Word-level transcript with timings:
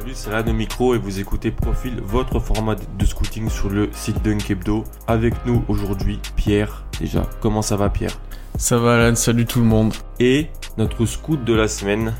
Salut, 0.00 0.14
c'est 0.14 0.48
au 0.48 0.54
micro 0.54 0.94
et 0.94 0.98
vous 0.98 1.20
écoutez 1.20 1.50
Profil, 1.50 2.00
votre 2.02 2.40
format 2.40 2.74
de 2.74 3.04
scouting 3.04 3.50
sur 3.50 3.68
le 3.68 3.90
site 3.92 4.22
Dunk 4.22 4.50
Hebdo. 4.50 4.84
Avec 5.06 5.34
nous 5.44 5.62
aujourd'hui, 5.68 6.18
Pierre. 6.36 6.84
Déjà, 6.98 7.28
comment 7.40 7.60
ça 7.60 7.76
va 7.76 7.90
Pierre? 7.90 8.18
Ça 8.56 8.78
va 8.78 8.94
Alan, 8.94 9.14
salut 9.14 9.44
tout 9.44 9.58
le 9.58 9.66
monde. 9.66 9.92
Et 10.18 10.46
notre 10.78 11.04
scout 11.04 11.44
de 11.44 11.52
la 11.52 11.68
semaine, 11.68 12.14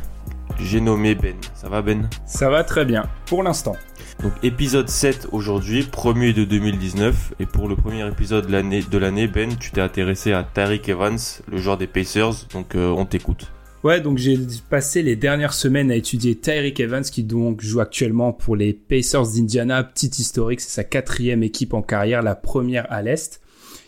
j'ai 0.58 0.82
nommé 0.82 1.14
Ben. 1.14 1.36
Ça 1.54 1.70
va 1.70 1.80
Ben? 1.80 2.10
Ça 2.26 2.50
va 2.50 2.64
très 2.64 2.84
bien, 2.84 3.08
pour 3.24 3.42
l'instant. 3.42 3.76
Donc 4.22 4.32
épisode 4.42 4.90
7 4.90 5.28
aujourd'hui, 5.32 5.84
premier 5.84 6.34
de 6.34 6.44
2019. 6.44 7.32
Et 7.40 7.46
pour 7.46 7.66
le 7.66 7.76
premier 7.76 8.06
épisode 8.06 8.46
de 8.46 8.52
l'année, 8.52 8.82
de 8.82 8.98
l'année 8.98 9.26
Ben, 9.26 9.56
tu 9.56 9.70
t'es 9.70 9.80
intéressé 9.80 10.34
à 10.34 10.44
Tariq 10.44 10.90
Evans, 10.90 11.18
le 11.50 11.56
joueur 11.56 11.78
des 11.78 11.86
Pacers. 11.86 12.46
Donc 12.52 12.74
euh, 12.74 12.90
on 12.90 13.06
t'écoute. 13.06 13.50
Ouais, 13.82 14.02
donc 14.02 14.18
j'ai 14.18 14.38
passé 14.68 15.02
les 15.02 15.16
dernières 15.16 15.54
semaines 15.54 15.90
à 15.90 15.96
étudier 15.96 16.34
Tyreek 16.34 16.78
Evans 16.80 17.02
qui 17.02 17.22
donc 17.22 17.62
joue 17.62 17.80
actuellement 17.80 18.30
pour 18.30 18.54
les 18.54 18.74
Pacers 18.74 19.26
d'Indiana. 19.26 19.82
Petite 19.84 20.18
historique, 20.18 20.60
c'est 20.60 20.68
sa 20.68 20.84
quatrième 20.84 21.42
équipe 21.42 21.72
en 21.72 21.80
carrière, 21.80 22.20
la 22.20 22.34
première 22.34 22.90
à 22.92 23.00
l'Est. 23.00 23.40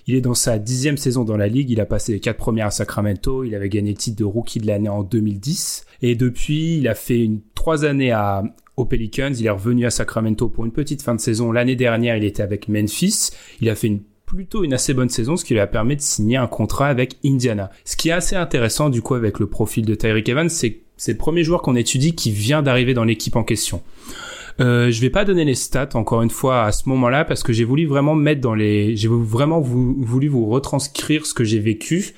Il 0.07 0.15
est 0.15 0.23
dans 0.23 0.35
sa 0.35 0.59
dixième 0.59 0.97
saison 0.97 1.25
dans 1.25 1.37
la 1.37 1.47
ligue. 1.47 1.71
Il 1.71 1.81
a 1.81 1.85
passé 1.85 2.13
les 2.13 2.21
quatre 2.21 2.39
premières 2.39 2.69
à 2.69 2.71
Sacramento. 2.71 3.45
Il 3.45 3.55
avait 3.55 3.69
gagné 3.69 3.91
le 3.91 3.99
titre 3.99 4.19
de 4.19 4.25
rookie 4.25 4.61
de 4.61 4.67
l'année 4.67 4.89
en 4.89 5.03
2010. 5.03 5.85
Et 6.01 6.17
depuis, 6.17 6.79
il 6.79 6.89
a 6.89 6.95
fait 6.95 7.31
trois 7.55 7.85
années 7.85 8.13
à, 8.13 8.43
aux 8.79 8.87
Pelicans. 8.87 9.33
Il 9.39 9.45
est 9.45 9.51
revenu 9.51 9.85
à 9.85 9.91
Sacramento 9.91 10.49
pour 10.49 10.65
une 10.65 10.73
petite 10.73 11.03
fin 11.03 11.15
de 11.15 11.21
saison. 11.21 11.53
L'année 11.53 11.77
dernière, 11.77 12.17
il 12.17 12.25
était 12.25 12.43
avec 12.43 12.69
Memphis. 12.69 13.31
Il 13.61 13.69
a 13.69 13.75
fait 13.75 13.89
une 13.89 14.01
plutôt 14.33 14.65
une 14.65 14.73
assez 14.73 14.95
bonne 14.95 15.11
saison, 15.11 15.37
ce 15.37 15.45
qui 15.45 15.53
lui 15.53 15.61
a 15.61 15.67
permis 15.67 15.95
de 15.95 16.01
signer 16.01 16.39
un 16.39 16.47
contrat 16.47 16.89
avec 16.89 17.17
Indiana. 17.23 17.71
Ce 17.85 17.97
qui 17.97 18.09
est 18.09 18.13
assez 18.13 18.35
intéressant 18.35 18.89
du 18.89 19.03
coup 19.03 19.15
avec 19.15 19.39
le 19.39 19.47
profil 19.47 19.85
de 19.85 19.95
Tyreek 19.95 20.27
Evans, 20.27 20.49
c'est 20.49 20.79
c'est 20.97 21.13
le 21.13 21.19
premier 21.19 21.43
joueur 21.43 21.63
qu'on 21.63 21.75
étudie 21.75 22.15
qui 22.15 22.31
vient 22.31 22.63
d'arriver 22.63 22.95
dans 22.95 23.05
l'équipe 23.05 23.37
en 23.37 23.45
question. 23.45 23.83
Euh, 24.61 24.91
je 24.91 25.01
vais 25.01 25.11
pas 25.11 25.25
donner 25.25 25.45
les 25.45 25.55
stats 25.55 25.91
encore 25.95 26.23
une 26.23 26.31
fois 26.31 26.65
à 26.65 26.73
ce 26.73 26.89
moment-là 26.89 27.25
parce 27.25 27.43
que 27.43 27.53
j'ai 27.53 27.65
voulu 27.65 27.87
vraiment 27.87 28.15
mettre 28.15 28.41
dans 28.41 28.55
les, 28.55 28.97
j'ai 28.97 29.09
vraiment 29.09 29.61
voulu 29.61 30.29
vous 30.29 30.47
retranscrire 30.47 31.27
ce 31.27 31.35
que 31.35 31.45
j'ai 31.45 31.59
vécu 31.59 32.15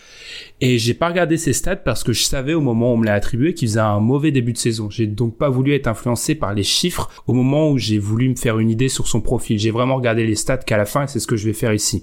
et 0.60 0.78
j'ai 0.78 0.94
pas 0.94 1.08
regardé 1.08 1.36
ces 1.36 1.52
stats 1.52 1.76
parce 1.76 2.02
que 2.02 2.12
je 2.12 2.22
savais 2.22 2.54
au 2.54 2.60
moment 2.60 2.90
où 2.90 2.94
on 2.94 2.96
me 2.98 3.06
l'a 3.06 3.14
attribué 3.14 3.54
qu'il 3.54 3.68
faisait 3.68 3.80
un 3.80 4.00
mauvais 4.00 4.30
début 4.30 4.52
de 4.52 4.58
saison. 4.58 4.90
J'ai 4.90 5.06
donc 5.06 5.36
pas 5.36 5.48
voulu 5.48 5.74
être 5.74 5.86
influencé 5.86 6.34
par 6.34 6.54
les 6.54 6.62
chiffres 6.62 7.10
au 7.26 7.32
moment 7.32 7.70
où 7.70 7.78
j'ai 7.78 7.98
voulu 7.98 8.28
me 8.28 8.36
faire 8.36 8.58
une 8.58 8.70
idée 8.70 8.88
sur 8.88 9.06
son 9.06 9.20
profil. 9.20 9.58
J'ai 9.58 9.70
vraiment 9.70 9.96
regardé 9.96 10.26
les 10.26 10.34
stats 10.34 10.58
qu'à 10.58 10.76
la 10.76 10.86
fin 10.86 11.04
et 11.04 11.06
c'est 11.06 11.20
ce 11.20 11.26
que 11.26 11.36
je 11.36 11.46
vais 11.46 11.52
faire 11.52 11.72
ici. 11.72 12.02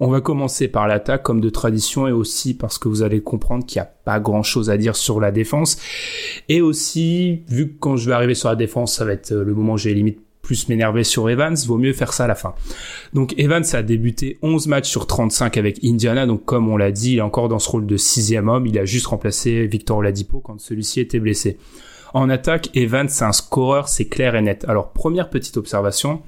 On 0.00 0.08
va 0.08 0.20
commencer 0.20 0.68
par 0.68 0.86
l'attaque 0.86 1.22
comme 1.22 1.40
de 1.40 1.50
tradition 1.50 2.06
et 2.06 2.12
aussi 2.12 2.54
parce 2.54 2.78
que 2.78 2.88
vous 2.88 3.02
allez 3.02 3.20
comprendre 3.20 3.66
qu'il 3.66 3.80
n'y 3.80 3.86
a 3.86 3.90
pas 4.04 4.20
grand 4.20 4.42
chose 4.42 4.70
à 4.70 4.76
dire 4.76 4.94
sur 4.94 5.20
la 5.20 5.32
défense. 5.32 5.78
Et 6.48 6.60
aussi, 6.60 7.42
vu 7.48 7.68
que 7.68 7.78
quand 7.80 7.96
je 7.96 8.08
vais 8.08 8.14
arriver 8.14 8.34
sur 8.34 8.48
la 8.48 8.56
défense, 8.56 8.96
ça 8.96 9.04
va 9.04 9.12
être 9.12 9.32
le 9.32 9.54
moment 9.54 9.72
où 9.72 9.78
j'ai 9.78 9.94
limite 9.94 10.20
plus 10.48 10.68
m'énerver 10.68 11.04
sur 11.04 11.28
Evans, 11.28 11.54
vaut 11.66 11.76
mieux 11.76 11.92
faire 11.92 12.14
ça 12.14 12.24
à 12.24 12.26
la 12.26 12.34
fin. 12.34 12.54
Donc 13.12 13.34
Evans 13.38 13.64
a 13.74 13.82
débuté 13.82 14.38
11 14.40 14.66
matchs 14.68 14.88
sur 14.88 15.06
35 15.06 15.58
avec 15.58 15.84
Indiana, 15.84 16.26
donc 16.26 16.46
comme 16.46 16.68
on 16.68 16.78
l'a 16.78 16.90
dit, 16.90 17.12
il 17.12 17.18
est 17.18 17.22
encore 17.22 17.50
dans 17.50 17.58
ce 17.58 17.68
rôle 17.68 17.86
de 17.86 17.96
sixième 17.98 18.48
homme, 18.48 18.66
il 18.66 18.78
a 18.78 18.86
juste 18.86 19.08
remplacé 19.08 19.66
Victor 19.66 19.98
Oladipo 19.98 20.40
quand 20.40 20.58
celui-ci 20.58 21.00
était 21.00 21.20
blessé. 21.20 21.58
En 22.14 22.30
attaque, 22.30 22.70
Evans 22.74 23.10
c'est 23.10 23.26
un 23.26 23.32
scoreur, 23.32 23.88
c'est 23.88 24.06
clair 24.06 24.36
et 24.36 24.40
net. 24.40 24.64
Alors 24.66 24.92
première 24.92 25.28
petite 25.28 25.58
observation, 25.58 26.22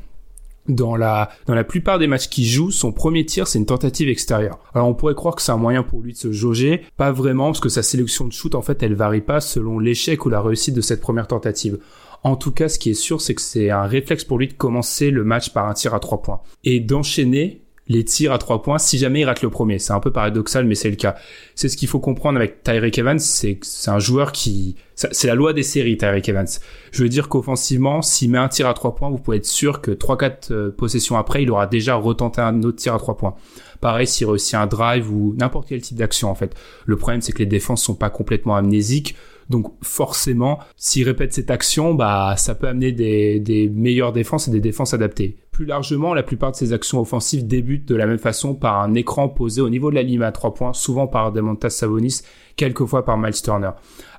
dans 0.68 0.96
la 0.96 1.30
dans 1.46 1.54
la 1.54 1.64
plupart 1.64 1.98
des 1.98 2.06
matchs 2.06 2.28
qu'il 2.28 2.46
joue, 2.46 2.70
son 2.70 2.92
premier 2.92 3.24
tir 3.26 3.48
c'est 3.48 3.58
une 3.58 3.66
tentative 3.66 4.08
extérieure. 4.08 4.58
Alors 4.74 4.88
on 4.88 4.94
pourrait 4.94 5.14
croire 5.14 5.34
que 5.34 5.42
c'est 5.42 5.52
un 5.52 5.56
moyen 5.56 5.82
pour 5.82 6.00
lui 6.00 6.12
de 6.12 6.18
se 6.18 6.32
jauger, 6.32 6.82
pas 6.96 7.12
vraiment 7.12 7.46
parce 7.46 7.60
que 7.60 7.68
sa 7.68 7.82
sélection 7.82 8.26
de 8.26 8.32
shoot 8.32 8.54
en 8.54 8.62
fait 8.62 8.82
elle 8.82 8.94
varie 8.94 9.20
pas 9.20 9.40
selon 9.40 9.78
l'échec 9.78 10.24
ou 10.24 10.28
la 10.28 10.40
réussite 10.40 10.74
de 10.74 10.80
cette 10.80 11.00
première 11.00 11.26
tentative. 11.26 11.78
En 12.22 12.36
tout 12.36 12.52
cas, 12.52 12.68
ce 12.68 12.78
qui 12.78 12.90
est 12.90 12.94
sûr, 12.94 13.20
c'est 13.22 13.34
que 13.34 13.40
c'est 13.40 13.70
un 13.70 13.84
réflexe 13.84 14.24
pour 14.24 14.38
lui 14.38 14.48
de 14.48 14.52
commencer 14.52 15.10
le 15.10 15.24
match 15.24 15.54
par 15.54 15.66
un 15.66 15.72
tir 15.72 15.94
à 15.94 16.00
trois 16.00 16.20
points 16.20 16.42
et 16.64 16.78
d'enchaîner 16.80 17.62
les 17.90 18.04
tirs 18.04 18.32
à 18.32 18.38
trois 18.38 18.62
points 18.62 18.78
si 18.78 18.98
jamais 18.98 19.20
il 19.20 19.24
rate 19.24 19.42
le 19.42 19.50
premier. 19.50 19.80
C'est 19.80 19.92
un 19.92 19.98
peu 19.98 20.12
paradoxal, 20.12 20.64
mais 20.64 20.76
c'est 20.76 20.90
le 20.90 20.96
cas. 20.96 21.16
C'est 21.56 21.68
ce 21.68 21.76
qu'il 21.76 21.88
faut 21.88 21.98
comprendre 21.98 22.38
avec 22.38 22.62
Tyreek 22.62 22.96
Evans, 22.96 23.18
c'est 23.18 23.58
c'est 23.62 23.90
un 23.90 23.98
joueur 23.98 24.30
qui, 24.30 24.76
c'est 24.94 25.26
la 25.26 25.34
loi 25.34 25.52
des 25.52 25.64
séries, 25.64 25.96
Tyreek 25.96 26.28
Evans. 26.28 26.46
Je 26.92 27.02
veux 27.02 27.08
dire 27.08 27.28
qu'offensivement, 27.28 28.00
s'il 28.00 28.30
met 28.30 28.38
un 28.38 28.48
tir 28.48 28.68
à 28.68 28.74
trois 28.74 28.94
points, 28.94 29.10
vous 29.10 29.18
pouvez 29.18 29.38
être 29.38 29.44
sûr 29.44 29.80
que 29.80 29.90
trois, 29.90 30.16
quatre 30.16 30.52
euh, 30.52 30.70
possessions 30.70 31.16
après, 31.16 31.42
il 31.42 31.50
aura 31.50 31.66
déjà 31.66 31.96
retenté 31.96 32.40
un 32.40 32.62
autre 32.62 32.78
tir 32.78 32.94
à 32.94 32.98
trois 32.98 33.16
points. 33.16 33.34
Pareil, 33.80 34.06
s'il 34.06 34.28
réussit 34.28 34.54
un 34.54 34.66
drive 34.66 35.12
ou 35.12 35.34
n'importe 35.36 35.68
quel 35.68 35.80
type 35.80 35.96
d'action, 35.96 36.30
en 36.30 36.34
fait. 36.36 36.54
Le 36.86 36.96
problème, 36.96 37.22
c'est 37.22 37.32
que 37.32 37.38
les 37.38 37.46
défenses 37.46 37.82
sont 37.82 37.94
pas 37.94 38.10
complètement 38.10 38.54
amnésiques. 38.54 39.16
Donc 39.50 39.74
forcément, 39.82 40.60
s'il 40.76 41.04
répète 41.04 41.34
cette 41.34 41.50
action, 41.50 41.92
bah 41.92 42.34
ça 42.36 42.54
peut 42.54 42.68
amener 42.68 42.92
des, 42.92 43.68
meilleures 43.74 44.12
défenses 44.12 44.46
et 44.46 44.52
des 44.52 44.60
défenses 44.60 44.94
adaptées. 44.94 45.38
Plus 45.50 45.66
largement, 45.66 46.14
la 46.14 46.22
plupart 46.22 46.52
de 46.52 46.56
ces 46.56 46.72
actions 46.72 47.00
offensives 47.00 47.46
débutent 47.46 47.86
de 47.86 47.96
la 47.96 48.06
même 48.06 48.18
façon 48.18 48.54
par 48.54 48.80
un 48.80 48.94
écran 48.94 49.28
posé 49.28 49.60
au 49.60 49.68
niveau 49.68 49.90
de 49.90 49.96
la 49.96 50.02
ligne 50.02 50.22
à 50.22 50.30
trois 50.30 50.54
points, 50.54 50.72
souvent 50.72 51.08
par 51.08 51.32
Demontas 51.32 51.70
Savonis, 51.70 52.22
quelquefois 52.54 53.04
par 53.04 53.18
Miles 53.18 53.42
Turner. 53.42 53.72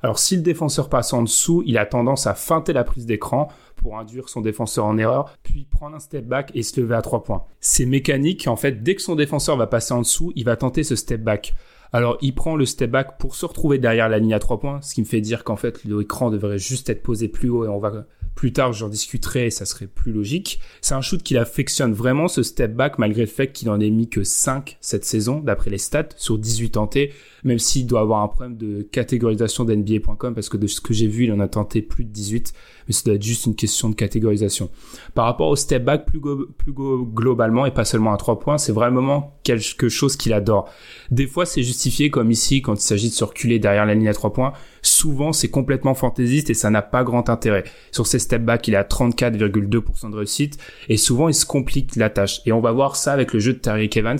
Alors 0.03 0.19
si 0.19 0.35
le 0.35 0.41
défenseur 0.41 0.89
passe 0.89 1.13
en 1.13 1.23
dessous, 1.23 1.63
il 1.65 1.77
a 1.77 1.85
tendance 1.85 2.27
à 2.27 2.33
feinter 2.33 2.73
la 2.73 2.83
prise 2.83 3.05
d'écran 3.05 3.47
pour 3.77 3.97
induire 3.97 4.27
son 4.27 4.41
défenseur 4.41 4.85
en 4.85 4.97
erreur, 4.97 5.33
puis 5.43 5.65
prendre 5.65 5.95
un 5.95 5.99
step 5.99 6.25
back 6.25 6.51
et 6.53 6.61
se 6.61 6.79
lever 6.79 6.95
à 6.95 7.01
trois 7.01 7.23
points. 7.23 7.43
C'est 7.61 7.85
mécanique, 7.85 8.47
en 8.47 8.57
fait, 8.57 8.83
dès 8.83 8.95
que 8.95 9.01
son 9.01 9.15
défenseur 9.15 9.55
va 9.55 9.65
passer 9.65 9.93
en 9.93 10.01
dessous, 10.01 10.33
il 10.35 10.43
va 10.43 10.57
tenter 10.57 10.83
ce 10.83 10.97
step 10.97 11.23
back. 11.23 11.53
Alors, 11.93 12.17
il 12.21 12.33
prend 12.33 12.55
le 12.55 12.65
step 12.65 12.89
back 12.89 13.17
pour 13.17 13.35
se 13.35 13.45
retrouver 13.45 13.77
derrière 13.77 14.07
la 14.07 14.19
ligne 14.19 14.33
à 14.33 14.39
trois 14.39 14.59
points, 14.59 14.81
ce 14.81 14.93
qui 14.93 15.01
me 15.01 15.05
fait 15.05 15.21
dire 15.21 15.43
qu'en 15.43 15.57
fait, 15.57 15.83
l'écran 15.83 16.31
devrait 16.31 16.57
juste 16.57 16.89
être 16.89 17.03
posé 17.03 17.27
plus 17.27 17.49
haut 17.49 17.65
et 17.65 17.67
on 17.67 17.79
va 17.79 18.05
plus 18.35 18.53
tard, 18.53 18.73
j'en 18.73 18.89
discuterai 18.89 19.47
et 19.47 19.49
ça 19.51 19.65
serait 19.65 19.87
plus 19.87 20.11
logique. 20.11 20.59
C'est 20.81 20.93
un 20.93 21.01
shoot 21.01 21.21
qu'il 21.21 21.37
affectionne 21.37 21.93
vraiment, 21.93 22.27
ce 22.27 22.43
step 22.43 22.73
back, 22.73 22.97
malgré 22.97 23.21
le 23.21 23.27
fait 23.27 23.51
qu'il 23.51 23.69
en 23.69 23.79
ait 23.79 23.89
mis 23.89 24.09
que 24.09 24.23
5 24.23 24.77
cette 24.81 25.05
saison, 25.05 25.39
d'après 25.39 25.69
les 25.69 25.77
stats, 25.77 26.09
sur 26.17 26.37
18 26.37 26.71
tentés, 26.71 27.13
même 27.43 27.59
s'il 27.59 27.87
doit 27.87 28.01
avoir 28.01 28.21
un 28.21 28.27
problème 28.27 28.57
de 28.57 28.83
catégorisation 28.83 29.65
d'NBA.com, 29.65 30.33
parce 30.33 30.49
que 30.49 30.57
de 30.57 30.67
ce 30.67 30.81
que 30.81 30.93
j'ai 30.93 31.07
vu, 31.07 31.25
il 31.25 31.31
en 31.31 31.39
a 31.39 31.47
tenté 31.47 31.81
plus 31.81 32.05
de 32.05 32.09
18, 32.09 32.53
mais 32.87 32.93
ça 32.93 33.03
doit 33.05 33.15
être 33.15 33.23
juste 33.23 33.45
une 33.45 33.55
question 33.55 33.89
de 33.89 33.95
catégorisation. 33.95 34.69
Par 35.13 35.25
rapport 35.25 35.49
au 35.49 35.55
step 35.55 35.83
back, 35.83 36.05
plus, 36.05 36.21
plus 36.57 36.73
globalement, 36.73 37.65
et 37.65 37.71
pas 37.71 37.85
seulement 37.85 38.13
à 38.13 38.17
3 38.17 38.39
points, 38.39 38.57
c'est 38.57 38.71
vraiment 38.71 39.39
quelque 39.43 39.89
chose 39.89 40.15
qu'il 40.15 40.33
adore. 40.33 40.69
Des 41.09 41.27
fois, 41.27 41.45
c'est 41.45 41.63
justifié, 41.63 42.09
comme 42.09 42.31
ici, 42.31 42.61
quand 42.61 42.75
il 42.75 42.81
s'agit 42.81 43.09
de 43.09 43.13
se 43.13 43.23
reculer 43.23 43.59
derrière 43.59 43.85
la 43.85 43.93
ligne 43.93 44.07
à 44.07 44.13
3 44.13 44.33
points, 44.33 44.53
souvent 44.81 45.31
c'est 45.31 45.49
complètement 45.49 45.93
fantaisiste 45.93 46.49
et 46.49 46.53
ça 46.53 46.69
n'a 46.69 46.81
pas 46.81 47.03
grand 47.03 47.29
intérêt. 47.29 47.63
Sur 47.91 48.07
ces 48.07 48.19
step 48.21 48.43
back, 48.43 48.67
il 48.67 48.73
est 48.73 48.77
à 48.77 48.83
34,2% 48.83 50.11
de 50.11 50.15
réussite 50.15 50.57
et 50.89 50.97
souvent 50.97 51.27
il 51.27 51.33
se 51.33 51.45
complique 51.45 51.95
la 51.95 52.09
tâche. 52.09 52.41
Et 52.45 52.51
on 52.51 52.61
va 52.61 52.71
voir 52.71 52.95
ça 52.95 53.13
avec 53.13 53.33
le 53.33 53.39
jeu 53.39 53.53
de 53.53 53.59
Tyreek 53.59 53.97
Evans. 53.97 54.19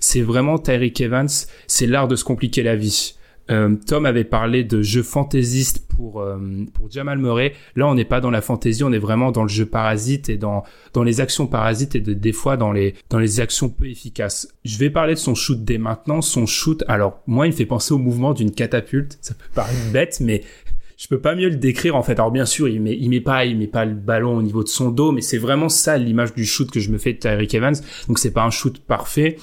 C'est 0.00 0.22
vraiment 0.22 0.58
Tyreek 0.58 1.00
Evans, 1.00 1.28
c'est 1.66 1.86
l'art 1.86 2.08
de 2.08 2.16
se 2.16 2.24
compliquer 2.24 2.62
la 2.62 2.76
vie. 2.76 3.14
Euh, 3.50 3.74
Tom 3.86 4.06
avait 4.06 4.24
parlé 4.24 4.62
de 4.62 4.80
jeu 4.80 5.02
fantaisiste 5.02 5.88
pour 5.88 6.20
euh, 6.20 6.38
pour 6.72 6.90
Jamal 6.90 7.18
Murray. 7.18 7.54
Là, 7.74 7.88
on 7.88 7.94
n'est 7.94 8.04
pas 8.04 8.20
dans 8.20 8.30
la 8.30 8.42
fantaisie, 8.42 8.84
on 8.84 8.92
est 8.92 8.98
vraiment 8.98 9.32
dans 9.32 9.42
le 9.42 9.48
jeu 9.48 9.66
parasite 9.66 10.28
et 10.28 10.36
dans 10.36 10.62
dans 10.92 11.02
les 11.02 11.20
actions 11.20 11.48
parasites 11.48 11.96
et 11.96 12.00
de, 12.00 12.12
des 12.12 12.32
fois 12.32 12.56
dans 12.56 12.70
les 12.70 12.94
dans 13.08 13.18
les 13.18 13.40
actions 13.40 13.68
peu 13.68 13.86
efficaces. 13.88 14.48
Je 14.64 14.78
vais 14.78 14.90
parler 14.90 15.14
de 15.14 15.18
son 15.18 15.34
shoot 15.34 15.64
dès 15.64 15.78
maintenant. 15.78 16.20
Son 16.20 16.46
shoot, 16.46 16.84
alors 16.86 17.20
moi, 17.26 17.46
il 17.46 17.50
me 17.50 17.56
fait 17.56 17.66
penser 17.66 17.92
au 17.92 17.98
mouvement 17.98 18.34
d'une 18.34 18.52
catapulte. 18.52 19.18
Ça 19.20 19.34
peut 19.34 19.50
paraître 19.52 19.92
bête, 19.92 20.20
mais 20.20 20.42
je 21.00 21.08
peux 21.08 21.18
pas 21.18 21.34
mieux 21.34 21.48
le 21.48 21.56
décrire 21.56 21.96
en 21.96 22.02
fait. 22.02 22.12
Alors 22.12 22.30
bien 22.30 22.44
sûr, 22.44 22.68
il 22.68 22.78
met 22.82 22.94
il 22.94 23.08
met 23.08 23.22
pas 23.22 23.46
il 23.46 23.56
met 23.56 23.66
pas 23.66 23.86
le 23.86 23.94
ballon 23.94 24.36
au 24.36 24.42
niveau 24.42 24.62
de 24.62 24.68
son 24.68 24.90
dos, 24.90 25.12
mais 25.12 25.22
c'est 25.22 25.38
vraiment 25.38 25.70
ça 25.70 25.96
l'image 25.96 26.34
du 26.34 26.44
shoot 26.44 26.70
que 26.70 26.78
je 26.78 26.90
me 26.90 26.98
fais 26.98 27.14
de 27.14 27.18
Tyreek 27.18 27.54
Evans. 27.54 27.74
Donc 28.06 28.18
c'est 28.18 28.32
pas 28.32 28.44
un 28.44 28.50
shoot 28.50 28.78
parfait 28.80 29.38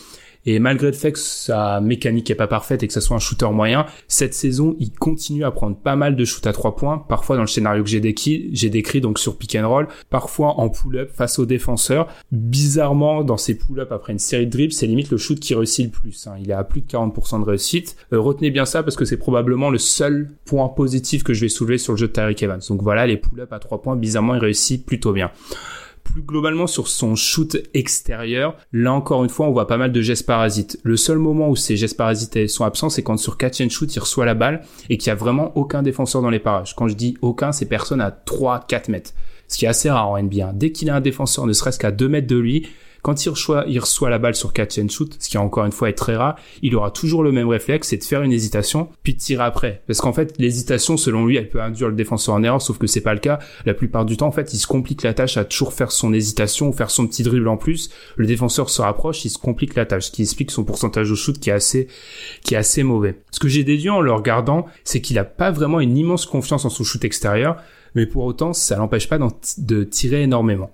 Et 0.47 0.59
malgré 0.59 0.88
le 0.88 0.94
fait 0.94 1.11
que 1.11 1.19
sa 1.19 1.81
mécanique 1.81 2.31
est 2.31 2.35
pas 2.35 2.47
parfaite 2.47 2.81
et 2.81 2.88
que 2.88 2.94
ça 2.94 3.01
soit 3.01 3.17
un 3.17 3.19
shooter 3.19 3.49
moyen, 3.51 3.85
cette 4.07 4.33
saison, 4.33 4.77
il 4.79 4.94
continue 4.94 5.44
à 5.44 5.51
prendre 5.51 5.75
pas 5.75 5.97
mal 5.97 6.15
de 6.15 6.23
shoots 6.23 6.47
à 6.47 6.53
trois 6.53 6.77
points, 6.77 6.97
parfois 6.97 7.35
dans 7.35 7.41
le 7.41 7.49
scénario 7.49 7.83
que 7.83 7.89
j'ai 7.89 7.99
décrit, 7.99 8.49
j'ai 8.53 8.69
décrit 8.69 9.01
donc 9.01 9.19
sur 9.19 9.38
pick 9.38 9.55
and 9.55 9.67
roll, 9.67 9.89
parfois 10.09 10.57
en 10.61 10.69
pull-up 10.69 11.11
face 11.13 11.38
aux 11.38 11.45
défenseurs. 11.45 12.07
Bizarrement, 12.31 13.25
dans 13.25 13.35
ses 13.35 13.57
pull-up 13.57 13.91
après 13.91 14.13
une 14.13 14.19
série 14.19 14.45
de 14.45 14.51
dribbles, 14.51 14.71
c'est 14.71 14.88
limite 14.88 15.11
le 15.11 15.17
shoot 15.17 15.38
qui 15.38 15.53
réussit 15.53 15.88
le 15.88 15.91
plus. 15.91 16.27
Hein. 16.27 16.35
Il 16.41 16.49
est 16.49 16.53
à 16.53 16.63
plus 16.63 16.79
de 16.79 16.88
40% 16.88 17.41
de 17.41 17.45
réussite. 17.45 17.97
Euh, 18.13 18.19
retenez 18.21 18.49
bien 18.49 18.63
ça 18.63 18.83
parce 18.83 18.95
que 18.95 19.03
c'est 19.03 19.17
probablement 19.17 19.69
le 19.69 19.77
seul 19.77 20.29
point 20.45 20.69
positif 20.69 21.23
que 21.23 21.33
je 21.33 21.41
vais 21.41 21.49
soulever 21.49 21.77
sur 21.77 21.91
le 21.91 21.97
jeu 21.97 22.07
de 22.07 22.13
Tyreek 22.13 22.41
Evans. 22.41 22.61
Donc 22.69 22.81
voilà, 22.81 23.05
les 23.05 23.17
pull-up 23.17 23.51
à 23.51 23.59
trois 23.59 23.81
points, 23.81 23.97
bizarrement, 23.97 24.35
il 24.35 24.39
réussit 24.39 24.85
plutôt 24.85 25.11
bien 25.11 25.29
plus 26.07 26.21
globalement 26.21 26.68
sur 26.68 26.88
son 26.88 27.15
shoot 27.15 27.57
extérieur, 27.74 28.56
là 28.71 28.94
encore 28.94 29.24
une 29.24 29.30
fois, 29.30 29.48
on 29.48 29.51
voit 29.51 29.68
pas 29.68 29.77
mal 29.77 29.92
de 29.92 30.01
gestes 30.01 30.25
parasites. 30.25 30.80
Le 30.83 30.98
seul 30.98 31.18
moment 31.18 31.50
où 31.50 31.56
ces 31.56 31.77
gestes 31.77 31.98
parasites 31.98 32.48
sont 32.48 32.65
absents, 32.65 32.89
c'est 32.89 33.04
quand 33.04 33.18
sur 33.18 33.38
catch 33.38 33.62
and 33.62 33.69
shoot, 33.69 33.94
il 33.95 34.00
reçoit 34.00 34.25
la 34.25 34.33
balle 34.33 34.62
et 34.89 34.98
qu'il 34.98 35.07
y 35.07 35.12
a 35.12 35.15
vraiment 35.15 35.56
aucun 35.57 35.83
défenseur 35.83 36.21
dans 36.21 36.30
les 36.30 36.39
parages. 36.39 36.75
Quand 36.75 36.88
je 36.88 36.95
dis 36.95 37.18
aucun, 37.21 37.51
c'est 37.51 37.65
personne 37.65 38.01
à 38.01 38.12
3, 38.12 38.65
4 38.68 38.89
mètres. 38.89 39.12
Ce 39.48 39.57
qui 39.57 39.65
est 39.65 39.69
assez 39.69 39.89
rare 39.89 40.09
en 40.09 40.21
NBA. 40.21 40.54
Dès 40.54 40.71
qu'il 40.71 40.89
a 40.89 40.95
un 40.95 41.01
défenseur 41.01 41.45
ne 41.45 41.54
serait-ce 41.54 41.80
qu'à 41.80 41.92
2 41.92 42.07
mètres 42.07 42.27
de 42.27 42.36
lui, 42.36 42.68
quand 43.01 43.25
il 43.25 43.29
reçoit, 43.29 43.65
il 43.67 43.79
reçoit 43.79 44.09
la 44.09 44.19
balle 44.19 44.35
sur 44.35 44.53
catch 44.53 44.77
and 44.79 44.89
shoot, 44.89 45.15
ce 45.19 45.29
qui 45.29 45.38
encore 45.38 45.65
une 45.65 45.71
fois 45.71 45.89
est 45.89 45.94
très 45.94 46.15
rare, 46.15 46.35
il 46.61 46.75
aura 46.75 46.91
toujours 46.91 47.23
le 47.23 47.31
même 47.31 47.47
réflexe, 47.47 47.89
c'est 47.89 47.97
de 47.97 48.03
faire 48.03 48.21
une 48.21 48.31
hésitation, 48.31 48.89
puis 49.03 49.13
de 49.13 49.19
tirer 49.19 49.44
après. 49.44 49.81
Parce 49.88 50.01
qu'en 50.01 50.13
fait, 50.13 50.33
l'hésitation, 50.39 50.97
selon 50.97 51.25
lui, 51.25 51.38
elle 51.38 51.49
peut 51.49 51.61
induire 51.61 51.89
le 51.89 51.95
défenseur 51.95 52.35
en 52.35 52.44
erreur, 52.44 52.61
sauf 52.61 52.77
que 52.77 52.88
c'est 52.88 53.01
pas 53.01 53.13
le 53.13 53.19
cas. 53.19 53.39
La 53.65 53.73
plupart 53.73 54.05
du 54.05 54.17
temps, 54.17 54.27
en 54.27 54.31
fait, 54.31 54.53
il 54.53 54.57
se 54.57 54.67
complique 54.67 55.03
la 55.03 55.13
tâche 55.13 55.38
à 55.38 55.45
toujours 55.45 55.73
faire 55.73 55.91
son 55.91 56.13
hésitation 56.13 56.69
ou 56.69 56.73
faire 56.73 56.91
son 56.91 57.07
petit 57.07 57.23
dribble 57.23 57.47
en 57.47 57.57
plus. 57.57 57.89
Le 58.15 58.25
défenseur 58.25 58.69
se 58.69 58.81
rapproche, 58.81 59.25
il 59.25 59.29
se 59.29 59.38
complique 59.38 59.75
la 59.75 59.85
tâche, 59.85 60.05
ce 60.05 60.11
qui 60.11 60.21
explique 60.23 60.51
son 60.51 60.63
pourcentage 60.63 61.11
au 61.11 61.15
shoot 61.15 61.39
qui 61.39 61.49
est 61.49 61.53
assez, 61.53 61.88
qui 62.44 62.55
est 62.55 62.57
assez 62.57 62.83
mauvais. 62.83 63.19
Ce 63.31 63.39
que 63.39 63.47
j'ai 63.47 63.63
déduit 63.63 63.89
en 63.89 64.01
le 64.01 64.11
regardant, 64.11 64.65
c'est 64.83 65.01
qu'il 65.01 65.19
a 65.19 65.23
pas 65.23 65.51
vraiment 65.51 65.79
une 65.79 65.97
immense 65.97 66.25
confiance 66.25 66.65
en 66.65 66.69
son 66.69 66.83
shoot 66.83 67.03
extérieur, 67.05 67.57
mais 67.95 68.05
pour 68.05 68.25
autant, 68.25 68.53
ça 68.53 68.75
l'empêche 68.75 69.09
pas 69.09 69.17
de 69.57 69.83
tirer 69.83 70.23
énormément. 70.23 70.71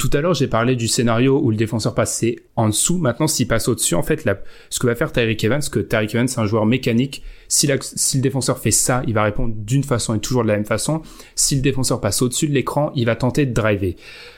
Tout 0.00 0.08
à 0.14 0.22
l'heure, 0.22 0.32
j'ai 0.32 0.46
parlé 0.46 0.76
du 0.76 0.88
scénario 0.88 1.38
où 1.42 1.50
le 1.50 1.58
défenseur 1.58 1.94
passait 1.94 2.36
en 2.56 2.68
dessous. 2.68 2.96
Maintenant, 2.96 3.26
s'il 3.26 3.46
passe 3.46 3.68
au-dessus, 3.68 3.94
en 3.94 4.02
fait, 4.02 4.26
ce 4.70 4.78
que 4.78 4.86
va 4.86 4.94
faire 4.94 5.12
Tyreek 5.12 5.44
Evans, 5.44 5.60
que 5.70 5.78
Tyreek 5.78 6.14
Evans, 6.14 6.26
c'est 6.26 6.40
un 6.40 6.46
joueur 6.46 6.64
mécanique. 6.64 7.22
Si, 7.48 7.66
le 7.66 8.20
défenseur 8.22 8.56
fait 8.56 8.70
ça, 8.70 9.02
il 9.06 9.12
va 9.12 9.24
répondre 9.24 9.52
d'une 9.54 9.84
façon 9.84 10.14
et 10.14 10.18
toujours 10.18 10.42
de 10.42 10.48
la 10.48 10.54
même 10.54 10.64
façon. 10.64 11.02
Si 11.34 11.54
le 11.54 11.60
défenseur 11.60 12.00
passe 12.00 12.22
au-dessus 12.22 12.48
de 12.48 12.54
l'écran, 12.54 12.92
il 12.94 13.04
va 13.04 13.14
tenter 13.14 13.44
de 13.44 13.52
driver. 13.52 13.94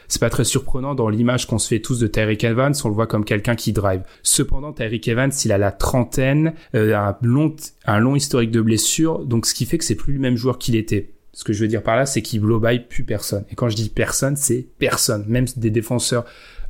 C'est 0.09 0.19
pas 0.19 0.31
très 0.31 0.43
surprenant 0.43 0.97
dans 0.97 1.09
l'image 1.09 1.47
qu'on 1.47 1.59
se 1.59 1.69
fait 1.69 1.81
tous 1.81 2.01
de 2.01 2.09
Tyreek 2.09 2.43
Evans, 2.43 2.75
on 2.83 2.89
le 2.89 2.95
voit 2.97 3.07
comme 3.07 3.25
quelqu'un 3.25 3.55
qui 3.55 3.73
drive. 3.73 4.03
Cependant, 4.25 4.73
Tyreek 4.73 5.07
Evans, 5.07 5.31
il 5.45 5.53
a 5.53 5.59
la 5.59 5.71
trentaine, 5.71 6.55
euh, 6.75 6.97
un 6.97 7.17
long, 7.23 7.55
un 7.87 8.01
long 8.01 8.17
historique 8.17 8.51
de 8.51 8.61
blessure, 8.61 9.25
donc 9.25 9.47
ce 9.47 9.55
qui 9.55 9.67
fait 9.67 9.79
que 9.79 9.85
c'est 9.85 9.95
plus 9.95 10.15
le 10.15 10.19
même 10.19 10.37
joueur 10.37 10.59
qu'il 10.59 10.75
était 10.75 11.13
ce 11.33 11.45
que 11.45 11.53
je 11.53 11.61
veux 11.61 11.69
dire 11.69 11.83
par 11.83 11.97
là, 11.97 12.07
c'est 12.07 12.23
qu'il 12.23 12.41
blow 12.41 12.61
by 12.61 12.81
plus 12.81 13.05
personne. 13.05 13.45
Et 13.51 13.55
quand 13.55 13.69
je 13.69 13.77
dis 13.77 13.89
personne, 13.89 14.37
c'est 14.37 14.67
personne. 14.79 15.25
Même 15.29 15.47
des 15.57 15.71
défenseurs 15.71 16.25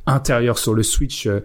intérieurs 0.05 0.57
sur 0.57 0.73
le 0.73 0.83
switch 0.83 1.27
euh, 1.27 1.41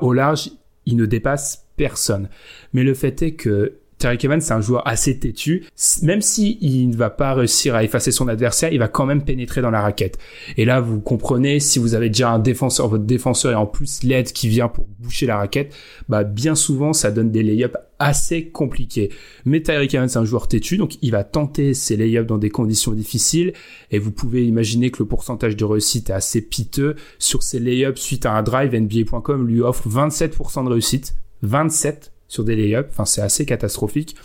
au 0.00 0.12
large, 0.12 0.50
ils 0.86 0.96
ne 0.96 1.06
dépassent 1.06 1.66
personne. 1.76 2.28
Mais 2.72 2.82
le 2.82 2.94
fait 2.94 3.22
est 3.22 3.34
que 3.34 3.78
Terry 4.02 4.18
Evans, 4.20 4.40
c'est 4.40 4.52
un 4.52 4.60
joueur 4.60 4.84
assez 4.88 5.16
têtu. 5.16 5.64
Même 6.02 6.22
si 6.22 6.58
il 6.60 6.88
ne 6.88 6.96
va 6.96 7.08
pas 7.08 7.34
réussir 7.34 7.76
à 7.76 7.84
effacer 7.84 8.10
son 8.10 8.26
adversaire, 8.26 8.72
il 8.72 8.80
va 8.80 8.88
quand 8.88 9.06
même 9.06 9.22
pénétrer 9.22 9.62
dans 9.62 9.70
la 9.70 9.80
raquette. 9.80 10.18
Et 10.56 10.64
là, 10.64 10.80
vous 10.80 11.00
comprenez, 11.00 11.60
si 11.60 11.78
vous 11.78 11.94
avez 11.94 12.08
déjà 12.08 12.32
un 12.32 12.40
défenseur, 12.40 12.88
votre 12.88 13.04
défenseur 13.04 13.52
et 13.52 13.54
en 13.54 13.66
plus 13.66 14.02
l'aide 14.02 14.32
qui 14.32 14.48
vient 14.48 14.66
pour 14.66 14.88
boucher 14.98 15.26
la 15.26 15.36
raquette, 15.36 15.72
bah, 16.08 16.24
bien 16.24 16.56
souvent, 16.56 16.92
ça 16.92 17.12
donne 17.12 17.30
des 17.30 17.44
layups 17.44 17.76
assez 18.00 18.48
compliqués. 18.48 19.10
Mais 19.44 19.62
Tyreek 19.62 19.94
Evans, 19.94 20.08
c'est 20.08 20.18
un 20.18 20.24
joueur 20.24 20.48
têtu, 20.48 20.78
donc 20.78 20.98
il 21.00 21.12
va 21.12 21.22
tenter 21.22 21.72
ses 21.72 21.96
layups 21.96 22.26
dans 22.26 22.38
des 22.38 22.50
conditions 22.50 22.90
difficiles. 22.90 23.52
Et 23.92 24.00
vous 24.00 24.10
pouvez 24.10 24.44
imaginer 24.44 24.90
que 24.90 24.98
le 24.98 25.06
pourcentage 25.06 25.54
de 25.54 25.64
réussite 25.64 26.10
est 26.10 26.14
assez 26.14 26.42
piteux. 26.42 26.96
Sur 27.20 27.44
ses 27.44 27.60
layups, 27.60 28.00
suite 28.00 28.26
à 28.26 28.32
un 28.32 28.42
drive, 28.42 28.74
NBA.com 28.74 29.46
lui 29.46 29.60
offre 29.60 29.88
27% 29.88 30.64
de 30.64 30.70
réussite. 30.70 31.14
27 31.42 32.11
sur 32.32 32.44
des 32.44 32.56
layups. 32.56 32.88
Enfin, 32.88 33.04
c'est 33.04 33.20
assez 33.20 33.44
catastrophique. 33.44 34.16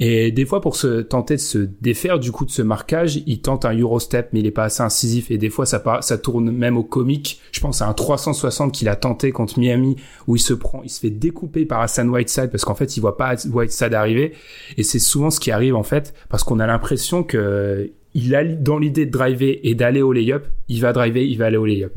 Et 0.00 0.32
des 0.32 0.44
fois, 0.44 0.60
pour 0.60 0.74
se 0.74 1.00
tenter 1.00 1.36
de 1.36 1.40
se 1.40 1.58
défaire 1.80 2.18
du 2.18 2.32
coup 2.32 2.44
de 2.44 2.50
ce 2.50 2.60
marquage, 2.60 3.22
il 3.26 3.40
tente 3.40 3.64
un 3.64 3.72
Eurostep, 3.72 4.30
mais 4.32 4.40
il 4.40 4.46
est 4.46 4.50
pas 4.50 4.64
assez 4.64 4.82
incisif. 4.82 5.30
Et 5.30 5.38
des 5.38 5.48
fois, 5.48 5.64
ça, 5.64 5.82
ça 6.00 6.18
tourne 6.18 6.50
même 6.50 6.76
au 6.76 6.82
comique. 6.82 7.40
Je 7.52 7.60
pense 7.60 7.82
à 7.82 7.86
un 7.88 7.94
360 7.94 8.72
qu'il 8.72 8.88
a 8.88 8.96
tenté 8.96 9.30
contre 9.30 9.60
Miami, 9.60 9.94
où 10.26 10.34
il 10.34 10.40
se 10.40 10.54
prend, 10.54 10.82
il 10.82 10.90
se 10.90 10.98
fait 10.98 11.10
découper 11.10 11.66
par 11.66 11.80
Hassan 11.80 12.10
Whiteside 12.10 12.50
parce 12.50 12.64
qu'en 12.64 12.74
fait, 12.74 12.96
il 12.96 13.00
voit 13.00 13.16
pas 13.16 13.36
Whiteside 13.46 13.94
arriver. 13.94 14.32
Et 14.76 14.82
c'est 14.82 14.98
souvent 14.98 15.30
ce 15.30 15.38
qui 15.38 15.52
arrive 15.52 15.76
en 15.76 15.84
fait, 15.84 16.14
parce 16.28 16.42
qu'on 16.42 16.58
a 16.58 16.66
l'impression 16.66 17.22
que 17.22 17.92
il 18.14 18.34
a 18.34 18.44
dans 18.44 18.78
l'idée 18.78 19.06
de 19.06 19.10
driver 19.10 19.60
et 19.62 19.74
d'aller 19.74 20.00
au 20.02 20.10
layup, 20.10 20.46
il 20.68 20.80
va 20.80 20.92
driver, 20.94 21.24
il 21.24 21.36
va 21.36 21.46
aller 21.46 21.58
au 21.58 21.66
layup. 21.66 21.92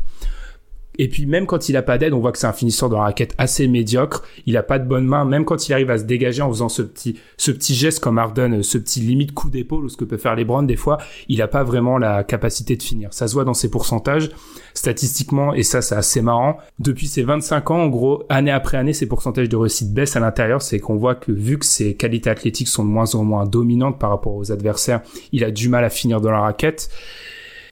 Et 0.99 1.07
puis 1.07 1.25
même 1.25 1.45
quand 1.45 1.69
il 1.69 1.77
a 1.77 1.81
pas 1.81 1.97
d'aide, 1.97 2.13
on 2.13 2.19
voit 2.19 2.33
que 2.33 2.37
c'est 2.37 2.45
un 2.45 2.53
finisseur 2.53 2.89
de 2.89 2.95
raquette 2.95 3.33
assez 3.37 3.69
médiocre. 3.69 4.23
Il 4.45 4.57
a 4.57 4.63
pas 4.63 4.79
de 4.79 4.85
bonne 4.85 5.05
main, 5.05 5.23
même 5.23 5.45
quand 5.45 5.69
il 5.69 5.73
arrive 5.73 5.89
à 5.89 5.97
se 5.97 6.03
dégager 6.03 6.41
en 6.41 6.49
faisant 6.49 6.67
ce 6.67 6.81
petit, 6.81 7.17
ce 7.37 7.51
petit 7.51 7.73
geste 7.73 8.01
comme 8.01 8.17
Arden, 8.17 8.61
ce 8.61 8.77
petit 8.77 8.99
limite 8.99 9.33
coup 9.33 9.49
d'épaule 9.49 9.85
ou 9.85 9.89
ce 9.89 9.95
que 9.95 10.03
peut 10.03 10.17
faire 10.17 10.35
LeBron 10.35 10.63
des 10.63 10.75
fois, 10.75 10.97
il 11.29 11.41
a 11.41 11.47
pas 11.47 11.63
vraiment 11.63 11.97
la 11.97 12.25
capacité 12.25 12.75
de 12.75 12.83
finir. 12.83 13.13
Ça 13.13 13.29
se 13.29 13.33
voit 13.33 13.45
dans 13.45 13.53
ses 13.53 13.71
pourcentages 13.71 14.29
statistiquement 14.73 15.53
et 15.53 15.63
ça 15.63 15.81
c'est 15.81 15.95
assez 15.95 16.21
marrant. 16.21 16.57
Depuis 16.79 17.07
ses 17.07 17.23
25 17.23 17.71
ans, 17.71 17.83
en 17.83 17.87
gros, 17.87 18.25
année 18.27 18.51
après 18.51 18.75
année, 18.75 18.91
ses 18.91 19.07
pourcentages 19.07 19.47
de 19.47 19.55
réussite 19.55 19.93
baissent 19.93 20.17
à 20.17 20.19
l'intérieur. 20.19 20.61
C'est 20.61 20.79
qu'on 20.79 20.97
voit 20.97 21.15
que 21.15 21.31
vu 21.31 21.57
que 21.57 21.65
ses 21.65 21.95
qualités 21.95 22.29
athlétiques 22.29 22.67
sont 22.67 22.83
de 22.83 22.89
moins 22.89 23.15
en 23.15 23.23
moins 23.23 23.45
dominantes 23.45 23.99
par 23.99 24.09
rapport 24.09 24.35
aux 24.35 24.51
adversaires, 24.51 24.99
il 25.31 25.45
a 25.45 25.51
du 25.51 25.69
mal 25.69 25.85
à 25.85 25.89
finir 25.89 26.19
dans 26.19 26.31
la 26.31 26.41
raquette. 26.41 26.89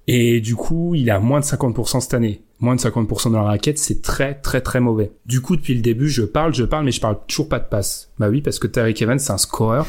Et 0.08 0.40
du 0.40 0.56
coup, 0.56 0.96
il 0.96 1.12
a 1.12 1.20
moins 1.20 1.42
de 1.42 1.46
50% 1.46 2.00
cette 2.00 2.14
année 2.14 2.42
moins 2.59 2.75
de 2.75 2.81
50% 2.81 3.31
dans 3.31 3.42
la 3.42 3.50
raquette, 3.50 3.77
c'est 3.77 4.01
très 4.01 4.33
très 4.33 4.62
très 4.62 4.80
mauvais. 4.80 5.12
Du 5.25 5.42
coup, 5.42 5.56
depuis 5.56 5.75
le 5.75 5.81
début, 5.81 6.09
je 6.09 6.24
parle, 6.24 6.54
je 6.54 6.63
parle, 6.63 6.86
mais 6.86 6.92
je 6.92 7.00
parle 7.01 7.18
toujours 7.27 7.50
pas 7.50 7.59
de 7.59 7.65
passe. 7.65 8.09
Bah 8.18 8.30
oui, 8.30 8.42
parce 8.42 8.57
que 8.57 8.68
Tariq 8.68 9.04
Evans, 9.04 9.19
c'est 9.19 9.31
un 9.31 9.38
scoreur, 9.38 9.86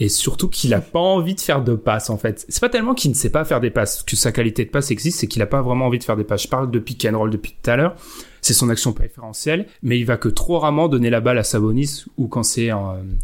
et 0.00 0.08
surtout 0.08 0.48
qu'il 0.48 0.74
a 0.74 0.80
pas 0.80 0.98
envie 0.98 1.34
de 1.34 1.40
faire 1.40 1.62
de 1.62 1.74
passe, 1.74 2.10
en 2.10 2.18
fait. 2.18 2.44
C'est 2.48 2.60
pas 2.60 2.68
tellement 2.68 2.94
qu'il 2.94 3.10
ne 3.10 3.16
sait 3.16 3.30
pas 3.30 3.44
faire 3.44 3.60
des 3.60 3.70
passes, 3.70 4.02
que 4.02 4.16
sa 4.16 4.32
qualité 4.32 4.64
de 4.64 4.70
passe 4.70 4.90
existe, 4.90 5.20
c'est 5.20 5.28
qu'il 5.28 5.42
a 5.42 5.46
pas 5.46 5.62
vraiment 5.62 5.86
envie 5.86 5.98
de 5.98 6.04
faire 6.04 6.16
des 6.16 6.24
passes. 6.24 6.42
Je 6.42 6.48
parle 6.48 6.70
de 6.70 6.78
pick 6.78 7.04
and 7.04 7.16
roll 7.16 7.30
depuis 7.30 7.54
tout 7.62 7.70
à 7.70 7.76
l'heure. 7.76 7.94
C'est 8.40 8.54
son 8.54 8.68
action 8.68 8.92
préférentielle, 8.92 9.66
mais 9.82 9.98
il 9.98 10.04
va 10.04 10.16
que 10.16 10.28
trop 10.28 10.58
rarement 10.58 10.88
donner 10.88 11.10
la 11.10 11.20
balle 11.20 11.38
à 11.38 11.44
Sabonis 11.44 12.04
ou 12.16 12.28
quand 12.28 12.44
c'est, 12.44 12.72
euh, 12.72 12.76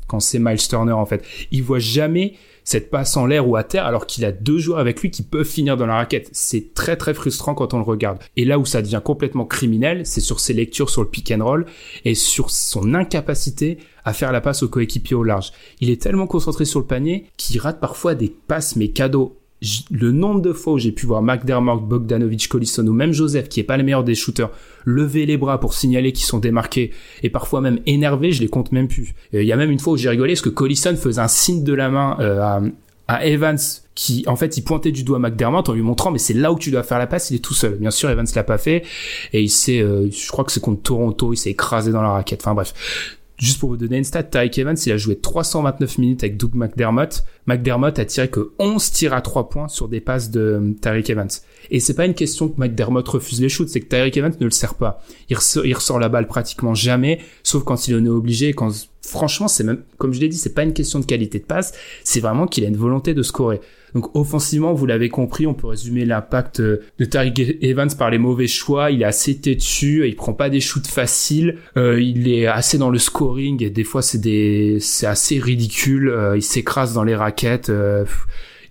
quand 0.07 0.21
c'est 0.21 0.39
Miles 0.39 0.59
Turner, 0.69 0.93
en 0.93 1.07
fait. 1.07 1.25
Il 1.51 1.63
voit 1.63 1.79
jamais 1.79 2.35
cette 2.65 2.91
passe 2.91 3.17
en 3.17 3.27
l'air 3.27 3.49
ou 3.49 3.57
à 3.57 3.65
terre 3.65 3.87
alors 3.87 4.07
qu'il 4.07 4.25
a 4.25 4.33
deux 4.33 4.59
joueurs 4.59 4.79
avec 4.79 5.01
lui 5.01 5.11
qui 5.11 5.23
peuvent 5.23 5.47
finir 5.47 5.77
dans 5.77 5.87
la 5.87 5.97
raquette. 5.97 6.31
C'est 6.33 6.75
très 6.75 6.97
très 6.97 7.15
frustrant 7.15 7.55
quand 7.55 7.75
on 7.75 7.79
le 7.79 7.85
regarde. 7.85 8.19
Et 8.37 8.45
là 8.45 8.59
où 8.59 8.65
ça 8.65 8.83
devient 8.83 9.03
complètement 9.05 9.45
criminel, 9.45 10.07
c'est 10.07 10.21
sur 10.21 10.41
ses 10.41 10.55
lectures 10.55 10.91
sur 10.91 11.03
le 11.03 11.09
pick 11.09 11.31
and 11.31 11.45
roll 11.45 11.67
et 12.05 12.15
sur 12.15 12.51
son 12.51 12.95
incapacité 12.95 13.79
à 14.05 14.13
faire 14.13 14.33
la 14.33 14.41
passe 14.41 14.63
au 14.63 14.69
coéquipier 14.69 15.15
au 15.15 15.23
large. 15.23 15.53
Il 15.81 15.91
est 15.91 16.01
tellement 16.01 16.27
concentré 16.27 16.65
sur 16.65 16.81
le 16.81 16.87
panier 16.87 17.27
qu'il 17.37 17.61
rate 17.61 17.81
parfois 17.81 18.15
des 18.15 18.29
passes 18.29 18.77
mais 18.77 18.89
cadeaux 18.89 19.39
le 19.91 20.13
nombre 20.13 20.41
de 20.41 20.53
fois 20.53 20.75
où 20.75 20.79
j'ai 20.79 20.93
pu 20.93 21.07
voir 21.07 21.23
McDermott, 21.23 21.83
Bogdanovic, 21.83 22.49
Collison 22.49 22.87
ou 22.87 22.93
même 22.93 23.13
Joseph, 23.13 23.49
qui 23.49 23.61
est 23.61 23.65
pas 23.65 23.77
le 23.77 23.83
meilleur 23.83 24.05
des 24.05 24.15
shooters, 24.15 24.51
lever 24.85 25.27
les 25.27 25.37
bras 25.37 25.61
pour 25.61 25.75
signaler 25.75 26.13
qu'ils 26.13 26.27
sont 26.27 26.39
démarqués 26.39 26.93
et 27.23 27.31
parfois 27.31 27.61
même 27.61 27.81
énervés, 27.87 28.33
je 28.33 28.41
les 28.41 28.49
compte 28.49 28.73
même 28.73 28.89
plus. 28.89 29.15
Il 29.33 29.43
y 29.43 29.53
a 29.53 29.57
même 29.57 29.71
une 29.71 29.79
fois 29.79 29.95
où 29.95 29.97
j'ai 29.97 30.09
rigolé 30.09 30.33
parce 30.33 30.43
que 30.43 30.49
Collison 30.49 30.97
faisait 30.97 31.21
un 31.21 31.29
signe 31.29 31.65
de 31.65 31.73
la 31.73 31.89
main 31.89 32.17
euh, 32.21 32.61
à, 33.09 33.27
Evans 33.27 33.59
qui 33.95 34.25
en 34.27 34.37
fait 34.37 34.57
il 34.57 34.63
pointait 34.63 34.91
du 34.91 35.05
doigt 35.05 35.19
McDermott 35.19 35.69
en 35.69 35.73
lui 35.73 35.83
montrant 35.83 36.11
mais 36.11 36.19
c'est 36.19 36.35
là 36.35 36.53
où 36.53 36.59
tu 36.59 36.71
dois 36.71 36.83
faire 36.83 36.99
la 36.99 37.07
passe 37.07 37.31
il 37.31 37.37
est 37.37 37.45
tout 37.45 37.55
seul. 37.55 37.75
Bien 37.75 37.91
sûr 37.91 38.11
Evans 38.11 38.27
l'a 38.35 38.45
pas 38.45 38.59
fait 38.59 38.83
et 39.33 39.43
il 39.43 39.51
s'est 39.51 39.81
euh, 39.81 40.11
je 40.11 40.29
crois 40.29 40.45
que 40.45 40.53
c'est 40.53 40.61
contre 40.61 40.83
Toronto 40.83 41.33
il 41.33 41.37
s'est 41.37 41.51
écrasé 41.51 41.93
dans 41.93 42.03
la 42.03 42.11
raquette. 42.11 42.41
Enfin 42.43 42.55
bref 42.55 42.75
Juste 43.37 43.59
pour 43.59 43.71
vous 43.71 43.77
donner 43.77 43.99
une 43.99 44.05
stat, 44.05 44.23
Tyreek 44.23 44.59
Evans, 44.59 44.77
il 44.87 44.93
a 44.93 44.97
joué 44.97 45.17
329 45.17 45.99
minutes 45.99 46.23
avec 46.23 46.37
Doug 46.37 46.55
McDermott. 46.55 47.25
McDermott 47.47 47.99
a 47.99 48.05
tiré 48.05 48.29
que 48.29 48.53
11 48.59 48.91
tirs 48.93 49.13
à 49.13 49.21
3 49.21 49.49
points 49.49 49.69
sur 49.69 49.89
des 49.89 50.01
passes 50.01 50.31
de 50.31 50.41
euh, 50.41 50.73
Tyreek 50.81 51.11
Evans. 51.11 51.29
Et 51.71 51.81
c'est 51.81 51.95
pas 51.95 52.07
une 52.07 52.15
question 52.15 52.49
que 52.49 52.61
McDermott 52.61 53.07
refuse 53.09 53.41
les 53.41 53.49
shoots, 53.49 53.69
c'est 53.69 53.81
que 53.81 53.87
Tyreek 53.87 54.17
Evans 54.17 54.35
ne 54.39 54.45
le 54.45 54.51
sert 54.51 54.75
pas. 54.75 55.03
Il 55.29 55.37
ressort, 55.37 55.67
il 55.67 55.75
ressort 55.75 55.99
la 55.99 56.09
balle 56.09 56.27
pratiquement 56.27 56.75
jamais, 56.75 57.21
sauf 57.43 57.65
quand 57.65 57.89
il 57.89 57.97
en 57.97 58.05
est 58.05 58.09
obligé, 58.09 58.53
quand 58.53 58.71
franchement, 59.07 59.49
c'est 59.49 59.65
même, 59.65 59.83
comme 59.99 60.13
je 60.13 60.21
l'ai 60.21 60.29
dit, 60.29 60.37
c'est 60.37 60.55
pas 60.55 60.63
une 60.63 60.73
question 60.73 60.99
de 60.99 61.05
qualité 61.05 61.39
de 61.39 61.45
passe, 61.45 61.73
c'est 62.03 62.21
vraiment 62.21 62.47
qu'il 62.47 62.65
a 62.65 62.69
une 62.69 62.77
volonté 62.77 63.15
de 63.15 63.23
scorer. 63.23 63.61
Donc 63.95 64.15
offensivement, 64.17 64.73
vous 64.73 64.87
l'avez 64.87 65.09
compris, 65.09 65.47
on 65.47 65.55
peut 65.55 65.69
résumer 65.69 66.05
l'impact 66.05 66.59
euh, 66.59 66.83
de 66.99 67.05
Tariq 67.05 67.59
Evans 67.63 67.91
par 67.97 68.11
les 68.11 68.19
mauvais 68.19 68.49
choix. 68.49 68.91
Il 68.91 69.03
est 69.03 69.07
assez 69.07 69.37
têtu, 69.39 70.07
il 70.09 70.17
prend 70.17 70.33
pas 70.33 70.51
des 70.51 70.61
shoots 70.61 70.89
faciles, 70.89 71.59
euh, 71.77 72.01
il 72.01 72.29
est 72.29 72.47
assez 72.47 72.77
dans 72.77 72.91
le 72.91 72.99
scoring 72.99 73.63
et 73.63 73.71
des 73.71 73.85
fois 73.85 74.03
c'est 74.03 74.19
des, 74.19 74.79
c'est 74.81 75.07
assez 75.07 75.39
ridicule. 75.39 76.09
Euh, 76.09 76.37
il 76.37 76.43
s'écrase 76.43 76.93
dans 76.93 77.05
les 77.05 77.15
raquettes, 77.15 77.71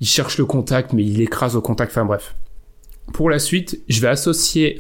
il 0.02 0.08
cherche 0.08 0.38
le 0.38 0.46
contact 0.46 0.92
mais 0.92 1.06
il 1.06 1.22
écrase 1.22 1.56
au 1.56 1.62
contact. 1.62 1.92
Enfin 1.94 2.06
bref. 2.06 2.36
Pour 3.12 3.30
la 3.30 3.40
suite, 3.40 3.82
je 3.90 4.00
vais 4.02 4.08
associer 4.08 4.78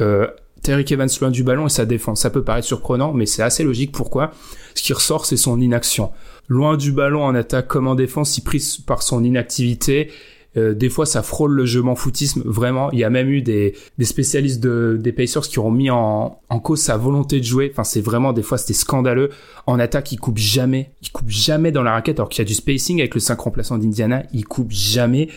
Terry 0.62 0.86
Evans 0.90 1.10
loin 1.20 1.30
du 1.30 1.44
ballon 1.44 1.66
et 1.68 1.70
sa 1.70 1.86
défense. 1.86 2.22
Ça 2.22 2.30
peut 2.30 2.44
paraître 2.44 2.68
surprenant, 2.68 3.14
mais 3.14 3.26
c'est 3.26 3.44
assez 3.44 3.64
logique. 3.64 3.92
Pourquoi? 3.92 4.32
Ce 4.76 4.82
qui 4.82 4.94
ressort, 4.94 5.26
c'est 5.26 5.38
son 5.38 5.60
inaction. 5.60 6.12
Loin 6.48 6.78
du 6.78 6.92
ballon 6.92 7.24
en 7.24 7.36
attaque 7.36 7.68
comme 7.68 7.88
en 7.88 7.96
défense, 7.96 8.38
il 8.38 8.42
prise 8.42 8.78
par 8.78 9.04
son 9.04 9.24
inactivité 9.24 10.12
euh, 10.56 10.74
des 10.74 10.90
fois, 10.90 11.06
ça 11.06 11.24
frôle 11.24 11.54
le 11.54 11.66
jeu 11.66 11.82
m'en 11.82 11.96
foutisme. 11.96 12.44
Vraiment, 12.46 12.92
il 12.92 13.00
y 13.00 13.04
a 13.04 13.10
même 13.10 13.30
eu 13.30 13.42
des, 13.42 13.74
spécialistes 14.02 14.62
de, 14.62 14.98
des 15.00 15.12
Pacers 15.12 15.44
qui 15.44 15.60
ont 15.60 15.72
mis 15.72 15.90
en, 15.90 16.40
en 16.50 16.60
cause 16.60 16.82
sa 16.82 16.98
volonté 16.98 17.40
de 17.40 17.46
jouer. 17.46 17.70
Enfin, 17.72 17.84
c'est 17.84 18.02
vraiment 18.02 18.34
des 18.34 18.44
fois 18.44 18.58
c'était 18.58 18.74
scandaleux. 18.74 19.30
En 19.66 19.80
attaque, 19.80 20.12
il 20.12 20.18
coupe 20.18 20.38
jamais. 20.38 20.92
Il 21.02 21.12
coupe 21.12 21.30
jamais 21.30 21.72
dans 21.72 21.84
la 21.84 21.94
raquette, 21.94 22.20
alors 22.20 22.30
qu'il 22.30 22.42
y 22.42 22.46
a 22.46 22.48
du 22.48 22.54
spacing 22.54 23.00
avec 23.00 23.14
le 23.16 23.20
5 23.20 23.40
remplaçant 23.40 23.78
d'Indiana. 23.78 24.24
Il 24.34 24.46
coupe 24.46 24.72
jamais. 24.72 25.30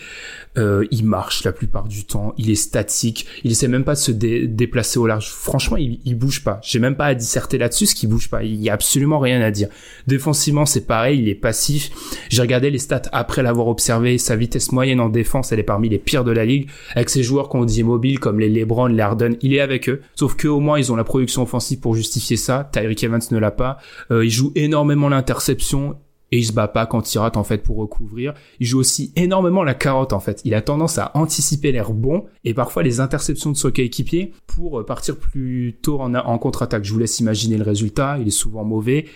Euh, 0.59 0.87
il 0.91 1.05
marche 1.05 1.45
la 1.45 1.53
plupart 1.53 1.87
du 1.87 2.05
temps. 2.05 2.35
Il 2.37 2.51
est 2.51 2.55
statique. 2.55 3.27
Il 3.45 3.53
essaie 3.53 3.69
même 3.69 3.85
pas 3.85 3.95
de 3.95 4.01
se 4.01 4.13
déplacer 4.13 4.99
au 4.99 5.07
large. 5.07 5.29
Franchement, 5.29 5.77
il, 5.77 6.01
il 6.05 6.17
bouge 6.17 6.43
pas. 6.43 6.61
J'ai 6.63 6.79
même 6.79 6.97
pas 6.97 7.07
à 7.07 7.15
disserter 7.15 7.59
là-dessus, 7.59 7.87
ce 7.87 7.95
qui 7.95 8.07
bouge 8.07 8.29
pas. 8.29 8.43
Il 8.43 8.63
y 8.63 8.69
a 8.69 8.73
absolument 8.73 9.19
rien 9.19 9.41
à 9.41 9.51
dire. 9.51 9.69
Défensivement, 10.07 10.67
c'est 10.67 10.87
pareil. 10.87 11.21
Il 11.21 11.29
est 11.29 11.35
passif. 11.35 11.91
J'ai 12.29 12.43
regardé 12.43 12.71
les 12.71 12.79
stats 12.79 13.03
après 13.13 13.43
l'avoir 13.43 13.69
observé. 13.69 14.19
Sa 14.19 14.37
vitesse 14.37 14.73
moyenne 14.73 15.01
en 15.01 15.06
défense, 15.09 15.53
elle 15.53 15.61
est 15.61 15.65
parmi 15.65 15.89
les 15.89 15.99
pires 15.99 16.25
de 16.25 16.33
la 16.33 16.45
ligue. 16.45 16.69
Avec 16.95 17.11
ses 17.11 17.23
joueurs 17.23 17.49
qu'on 17.49 17.65
dit 17.65 17.83
mobiles 17.83 18.19
comme 18.19 18.41
les 18.41 18.49
LeBron, 18.49 18.87
les 18.87 19.03
Harden, 19.03 19.37
il 19.43 19.55
est 19.55 19.61
avec 19.61 19.89
eux. 19.89 20.01
Sauf 20.15 20.35
que 20.37 20.49
au 20.49 20.61
moins, 20.61 20.79
ils 20.79 20.93
ont 20.93 20.97
la 20.97 21.05
production 21.05 21.43
offensive 21.43 21.81
pour 21.81 21.95
justifier 21.95 22.37
ça. 22.37 22.69
Tyreek 22.73 23.03
Evans 23.05 23.21
ne 23.31 23.39
l'a 23.39 23.51
pas. 23.51 23.79
Euh, 24.11 24.25
il 24.25 24.31
joue 24.31 24.53
énormément 24.55 25.09
l'interception 25.09 25.97
et 26.33 26.39
il 26.39 26.45
se 26.45 26.53
bat 26.53 26.69
pas 26.69 26.87
quand 26.87 27.15
il 27.15 27.19
rate 27.19 27.37
en 27.37 27.45
fait 27.45 27.59
pour 27.59 27.77
recouvrir. 27.77 28.35
Il 28.59 28.67
joue 28.67 28.81
aussi 28.81 29.13
énormément 29.15 29.63
la 29.63 29.75
carotte 29.75 30.13
en 30.13 30.21
fait. 30.21 30.41
Il 30.45 30.55
a 30.55 30.61
tendance 30.61 30.99
à 30.99 31.13
anticiper 31.15 31.71
l'air 31.71 31.93
bon 31.93 32.25
et 32.45 32.53
parfois 32.53 32.83
les 32.83 33.01
interceptions 33.01 33.53
de 33.53 33.57
son 33.57 33.71
coéquipier 33.71 34.33
pour 34.47 34.81
euh, 34.81 34.85
partir 34.85 35.17
plus 35.17 35.79
tôt 35.81 36.01
en, 36.01 36.15
en 36.15 36.39
contre-attaque. 36.39 36.85
Je 36.85 36.93
vous 36.93 36.99
laisse 36.99 37.21
imaginer 37.21 37.57
le 37.57 37.65
résultat. 37.65 38.19
Il 38.21 38.27
est 38.27 38.33
souvent 38.33 38.65
mauvais 38.65 39.07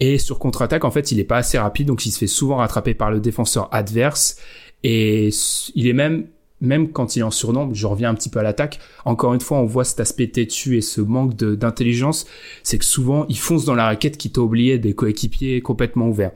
et 0.00 0.18
sur 0.18 0.38
contre-attaque 0.38 0.84
en 0.84 0.90
fait 0.90 1.12
il 1.12 1.20
est 1.20 1.24
pas 1.24 1.36
assez 1.36 1.58
rapide 1.58 1.88
donc 1.88 2.06
il 2.06 2.10
se 2.10 2.18
fait 2.18 2.26
souvent 2.26 2.56
rattraper 2.56 2.94
par 2.94 3.10
le 3.10 3.20
défenseur 3.20 3.68
adverse 3.72 4.36
et 4.82 5.30
il 5.74 5.86
est 5.86 5.92
même 5.92 6.26
même 6.60 6.90
quand 6.90 7.16
il 7.16 7.24
en 7.24 7.30
surnombre, 7.30 7.74
je 7.74 7.86
reviens 7.86 8.10
un 8.10 8.14
petit 8.14 8.28
peu 8.30 8.38
à 8.38 8.42
l'attaque, 8.42 8.78
encore 9.04 9.34
une 9.34 9.40
fois, 9.40 9.58
on 9.58 9.66
voit 9.66 9.84
cet 9.84 10.00
aspect 10.00 10.28
têtu 10.28 10.76
et 10.76 10.80
ce 10.80 11.00
manque 11.00 11.36
d'intelligence, 11.36 12.26
c'est 12.62 12.78
que 12.78 12.84
souvent, 12.84 13.26
il 13.28 13.38
fonce 13.38 13.64
dans 13.64 13.74
la 13.74 13.84
raquette 13.84 14.16
qui 14.16 14.30
t'a 14.30 14.40
oublié 14.40 14.78
des 14.78 14.94
coéquipiers 14.94 15.60
complètement 15.60 16.08
ouverts. 16.08 16.32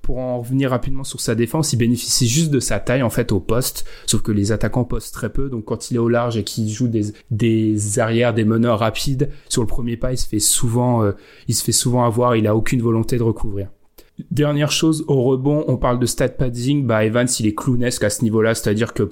Pour 0.00 0.18
en 0.18 0.38
revenir 0.38 0.70
rapidement 0.70 1.04
sur 1.04 1.20
sa 1.20 1.34
défense, 1.34 1.72
il 1.72 1.76
bénéficie 1.76 2.28
juste 2.28 2.50
de 2.50 2.60
sa 2.60 2.80
taille 2.80 3.02
en 3.02 3.10
fait 3.10 3.30
au 3.30 3.40
poste, 3.40 3.84
sauf 4.06 4.22
que 4.22 4.32
les 4.32 4.52
attaquants 4.52 4.84
postent 4.84 5.12
très 5.12 5.30
peu, 5.30 5.50
donc 5.50 5.66
quand 5.66 5.90
il 5.90 5.96
est 5.96 6.00
au 6.00 6.08
large 6.08 6.38
et 6.38 6.44
qu'il 6.44 6.68
joue 6.70 6.88
des, 6.88 7.12
des 7.30 7.98
arrières, 7.98 8.32
des 8.32 8.44
meneurs 8.44 8.78
rapides 8.78 9.28
sur 9.48 9.60
le 9.60 9.68
premier 9.68 9.96
pas, 9.96 10.12
il 10.12 10.18
se 10.18 10.26
fait 10.26 10.38
souvent, 10.38 11.02
euh, 11.02 11.12
il 11.46 11.54
se 11.54 11.62
fait 11.62 11.72
souvent 11.72 12.04
avoir, 12.04 12.36
il 12.36 12.46
a 12.46 12.56
aucune 12.56 12.80
volonté 12.80 13.18
de 13.18 13.22
recouvrir. 13.22 13.68
Dernière 14.30 14.72
chose, 14.72 15.04
au 15.06 15.22
rebond, 15.22 15.64
on 15.68 15.76
parle 15.76 16.00
de 16.00 16.06
stat 16.06 16.30
padding. 16.30 16.86
Bah, 16.86 17.04
Evans, 17.04 17.28
il 17.38 17.46
est 17.46 17.54
clownesque 17.54 18.02
à 18.02 18.10
ce 18.10 18.22
niveau-là, 18.24 18.54
c'est-à-dire 18.54 18.92
que 18.92 19.08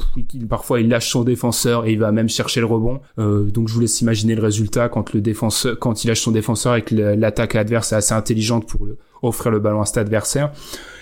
parfois 0.49 0.81
il 0.81 0.89
lâche 0.89 1.11
son 1.11 1.23
défenseur 1.23 1.87
et 1.87 1.93
il 1.93 1.99
va 1.99 2.11
même 2.11 2.29
chercher 2.29 2.61
le 2.61 2.67
rebond. 2.67 3.01
Euh, 3.19 3.45
donc 3.45 3.69
je 3.69 3.75
vous 3.75 3.81
laisse 3.81 4.01
imaginer 4.01 4.35
le 4.35 4.43
résultat 4.43 4.89
quand 4.89 5.13
le 5.13 5.21
défenseur, 5.21 5.79
quand 5.79 6.03
il 6.03 6.09
lâche 6.09 6.23
son 6.23 6.33
défenseur 6.33 6.75
et 6.75 6.83
que 6.83 6.95
l'attaque 6.95 7.55
adverse 7.55 7.93
est 7.93 7.97
assez 7.97 8.15
intelligente 8.15 8.69
pour 8.69 8.89
offrir 9.23 9.53
le 9.53 9.61
ballon 9.61 9.81
à 9.81 9.87
cet 9.87 9.99
adversaire. 9.99 10.53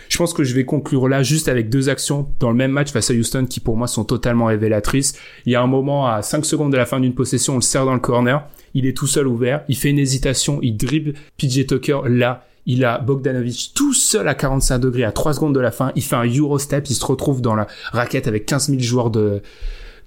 Je 0.09 0.19
pense 0.19 0.35
que 0.35 0.45
je 0.45 0.55
vais 0.55 0.65
conclure 0.65 1.09
là 1.09 1.23
juste 1.23 1.49
avec 1.49 1.71
deux 1.71 1.89
actions 1.89 2.29
dans 2.39 2.51
le 2.51 2.57
même 2.57 2.71
match 2.71 2.93
face 2.93 3.11
à 3.11 3.15
Houston 3.15 3.47
qui 3.47 3.59
pour 3.59 3.77
moi 3.77 3.87
sont 3.87 4.05
totalement 4.05 4.47
révélatrices. 4.47 5.15
Il 5.47 5.53
y 5.53 5.57
a 5.57 5.63
un 5.63 5.67
moment 5.67 6.07
à 6.07 6.23
5 6.23 6.45
secondes 6.45 6.73
de 6.73 6.77
la 6.77 6.87
fin 6.87 7.01
d'une 7.01 7.15
possession, 7.15 7.55
on 7.55 7.57
le 7.57 7.63
serre 7.63 7.87
dans 7.87 7.95
le 7.95 8.01
corner, 8.01 8.47
il 8.75 8.87
est 8.87 8.97
tout 8.97 9.07
seul 9.07 9.27
ouvert, 9.27 9.65
il 9.69 9.77
fait 9.77 9.91
une 9.91 9.99
hésitation, 9.99 10.59
il 10.63 10.77
dribble 10.77 11.15
PJ 11.39 11.67
Tucker 11.67 12.01
là, 12.07 12.45
il 12.67 12.85
a 12.85 12.99
Bogdanovic 12.99 13.73
tout 13.75 13.93
seul 13.93 14.29
à 14.29 14.35
45 14.35 14.79
degrés 14.79 15.05
à 15.05 15.13
3 15.13 15.35
secondes 15.35 15.55
de 15.55 15.61
la 15.61 15.71
fin. 15.71 15.93
Il 15.97 16.03
fait 16.03 16.17
un 16.17 16.27
Eurostep. 16.27 16.89
Il 16.89 16.95
se 16.95 17.05
retrouve 17.05 17.41
dans 17.41 17.55
la 17.55 17.67
raquette 17.93 18.27
avec 18.27 18.47
15 18.47 18.69
000 18.71 18.81
joueurs 18.81 19.11
de, 19.11 19.43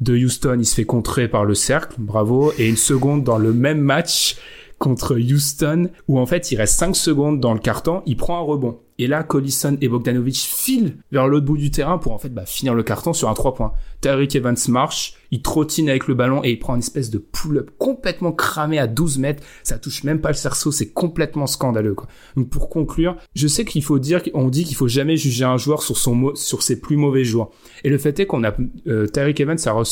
de 0.01 0.15
Houston. 0.15 0.57
Il 0.59 0.65
se 0.65 0.75
fait 0.75 0.85
contrer 0.85 1.27
par 1.27 1.45
le 1.45 1.53
cercle. 1.53 1.95
Bravo. 1.99 2.51
Et 2.57 2.67
une 2.67 2.77
seconde 2.77 3.23
dans 3.23 3.37
le 3.37 3.53
même 3.53 3.79
match 3.79 4.37
contre 4.79 5.15
Houston 5.15 5.89
où 6.07 6.19
en 6.19 6.25
fait 6.25 6.51
il 6.51 6.57
reste 6.57 6.77
5 6.79 6.95
secondes 6.95 7.39
dans 7.39 7.53
le 7.53 7.59
carton. 7.59 8.01
Il 8.05 8.17
prend 8.17 8.37
un 8.37 8.41
rebond. 8.41 8.79
Et 8.99 9.05
là, 9.05 9.21
Collison 9.21 9.77
et 9.79 9.87
Bogdanovic 9.87 10.37
filent 10.37 10.97
vers 11.11 11.27
l'autre 11.27 11.45
bout 11.45 11.57
du 11.57 11.69
terrain 11.69 11.99
pour 11.99 12.13
en 12.13 12.17
fait 12.17 12.29
bah, 12.29 12.45
finir 12.47 12.73
le 12.73 12.81
carton 12.81 13.13
sur 13.13 13.29
un 13.29 13.35
3 13.35 13.53
points. 13.53 13.73
Tyreek 14.01 14.35
Evans 14.35 14.57
marche, 14.69 15.13
il 15.29 15.43
trottine 15.43 15.87
avec 15.89 16.07
le 16.07 16.15
ballon 16.15 16.43
et 16.43 16.51
il 16.51 16.59
prend 16.59 16.73
une 16.73 16.79
espèce 16.79 17.11
de 17.11 17.19
pull-up 17.19 17.69
complètement 17.77 18.31
cramé 18.31 18.79
à 18.79 18.87
12 18.87 19.19
mètres. 19.19 19.43
Ça 19.63 19.77
touche 19.77 20.03
même 20.03 20.19
pas 20.19 20.29
le 20.29 20.35
cerceau, 20.35 20.71
c'est 20.71 20.89
complètement 20.89 21.45
scandaleux. 21.45 21.93
Quoi. 21.93 22.07
Donc 22.35 22.49
pour 22.49 22.69
conclure, 22.69 23.17
je 23.35 23.47
sais 23.47 23.65
qu'il 23.65 23.83
faut 23.83 23.99
dire, 23.99 24.21
on 24.33 24.49
dit 24.49 24.63
qu'il 24.63 24.75
faut 24.75 24.87
jamais 24.87 25.15
juger 25.15 25.45
un 25.45 25.57
joueur 25.57 25.83
sur 25.83 25.97
son 25.97 26.33
sur 26.33 26.63
ses 26.63 26.79
plus 26.79 26.97
mauvais 26.97 27.23
joueurs. 27.23 27.51
Et 27.83 27.89
le 27.89 27.99
fait 27.99 28.19
est 28.19 28.25
qu'on 28.25 28.43
a 28.43 28.55
euh, 28.87 29.05
Tyreek 29.05 29.39
Evans 29.39 29.57
a 29.65 29.83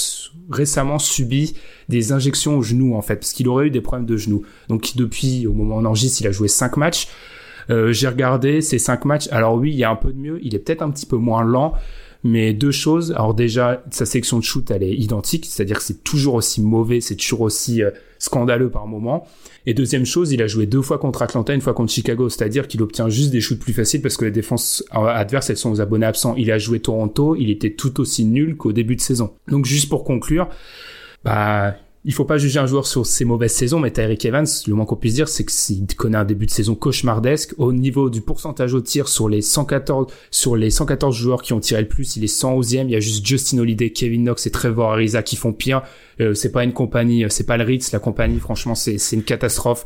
récemment 0.49 0.97
subi 0.97 1.55
des 1.89 2.11
injections 2.11 2.57
au 2.57 2.63
genou 2.63 2.95
en 2.95 3.01
fait, 3.01 3.17
parce 3.17 3.33
qu'il 3.33 3.47
aurait 3.47 3.67
eu 3.67 3.71
des 3.71 3.81
problèmes 3.81 4.07
de 4.07 4.17
genou. 4.17 4.43
Donc 4.67 4.95
depuis 4.95 5.45
au 5.45 5.53
moment 5.53 5.75
où 5.75 5.79
on 5.79 5.85
enregistre, 5.85 6.21
il 6.21 6.27
a 6.27 6.31
joué 6.31 6.47
5 6.47 6.77
matchs. 6.77 7.07
Euh, 7.69 7.91
j'ai 7.91 8.07
regardé 8.07 8.61
ces 8.61 8.79
cinq 8.79 9.05
matchs. 9.05 9.27
Alors 9.31 9.55
oui, 9.55 9.71
il 9.71 9.77
y 9.77 9.83
a 9.83 9.89
un 9.89 9.95
peu 9.95 10.11
de 10.11 10.17
mieux. 10.17 10.39
Il 10.41 10.55
est 10.55 10.59
peut-être 10.59 10.81
un 10.81 10.91
petit 10.91 11.05
peu 11.05 11.17
moins 11.17 11.43
lent. 11.43 11.73
Mais 12.23 12.53
deux 12.53 12.71
choses. 12.71 13.11
Alors 13.11 13.35
déjà, 13.35 13.83
sa 13.91 14.05
section 14.07 14.39
de 14.39 14.43
shoot, 14.43 14.71
elle 14.71 14.81
est 14.81 14.95
identique. 14.95 15.45
C'est-à-dire 15.45 15.77
que 15.77 15.83
c'est 15.83 16.03
toujours 16.03 16.33
aussi 16.33 16.59
mauvais, 16.59 16.99
c'est 16.99 17.15
toujours 17.15 17.41
aussi 17.41 17.83
euh, 17.83 17.91
scandaleux 18.17 18.71
par 18.71 18.87
moment. 18.87 19.27
Et 19.67 19.75
deuxième 19.75 20.05
chose, 20.05 20.31
il 20.31 20.41
a 20.41 20.47
joué 20.47 20.65
deux 20.65 20.81
fois 20.81 20.97
contre 20.97 21.21
Atlanta, 21.21 21.53
une 21.53 21.61
fois 21.61 21.75
contre 21.75 21.91
Chicago. 21.91 22.27
C'est-à-dire 22.29 22.67
qu'il 22.67 22.81
obtient 22.81 23.09
juste 23.09 23.29
des 23.29 23.41
shoots 23.41 23.59
plus 23.59 23.73
faciles 23.73 24.01
parce 24.01 24.17
que 24.17 24.25
les 24.25 24.31
défenses 24.31 24.83
adverses, 24.89 25.51
elles 25.51 25.57
sont 25.57 25.69
aux 25.69 25.81
abonnés 25.81 26.07
absents. 26.07 26.33
Il 26.35 26.51
a 26.51 26.57
joué 26.57 26.79
Toronto, 26.79 27.35
il 27.35 27.51
était 27.51 27.73
tout 27.73 27.99
aussi 27.99 28.25
nul 28.25 28.57
qu'au 28.57 28.73
début 28.73 28.95
de 28.95 29.01
saison. 29.01 29.33
Donc 29.47 29.65
juste 29.65 29.89
pour 29.89 30.03
conclure, 30.03 30.49
bah, 31.23 31.75
il 32.05 32.13
faut 32.13 32.23
pas 32.23 32.37
juger 32.37 32.59
un 32.59 32.67
joueur 32.67 32.85
sur 32.85 33.03
ses 33.05 33.25
mauvaises 33.25 33.53
saisons, 33.53 33.79
mais 33.79 33.89
Tyreek 33.89 34.23
Evans, 34.25 34.45
le 34.67 34.73
moins 34.75 34.85
qu'on 34.85 34.95
puisse 34.95 35.15
dire, 35.15 35.27
c'est 35.27 35.43
qu'il 35.43 35.87
connaît 35.95 36.19
un 36.19 36.23
début 36.23 36.45
de 36.45 36.51
saison 36.51 36.75
cauchemardesque. 36.75 37.55
Au 37.57 37.73
niveau 37.73 38.11
du 38.11 38.21
pourcentage 38.21 38.75
au 38.75 38.81
tir 38.81 39.07
sur 39.07 39.27
les 39.27 39.41
114, 39.41 40.13
sur 40.29 40.55
les 40.55 40.69
114 40.69 41.15
joueurs 41.15 41.41
qui 41.41 41.53
ont 41.53 41.59
tiré 41.59 41.81
le 41.81 41.87
plus, 41.87 42.15
il 42.15 42.23
est 42.23 42.27
111e. 42.27 42.83
Il 42.85 42.91
y 42.91 42.95
a 42.95 42.99
juste 42.99 43.25
Justin 43.25 43.57
Holiday, 43.57 43.89
Kevin 43.89 44.23
Knox 44.23 44.45
et 44.45 44.51
Trevor 44.51 44.91
Ariza 44.91 45.23
qui 45.23 45.35
font 45.35 45.51
pire. 45.51 45.81
Euh, 46.21 46.35
c'est 46.35 46.51
pas 46.51 46.63
une 46.63 46.73
compagnie, 46.73 47.25
euh, 47.25 47.29
c'est 47.29 47.43
pas 47.43 47.57
le 47.57 47.63
Ritz, 47.63 47.91
la 47.91 47.99
compagnie. 47.99 48.39
Franchement, 48.39 48.75
c'est 48.75 48.99
c'est 48.99 49.15
une 49.15 49.23
catastrophe. 49.23 49.85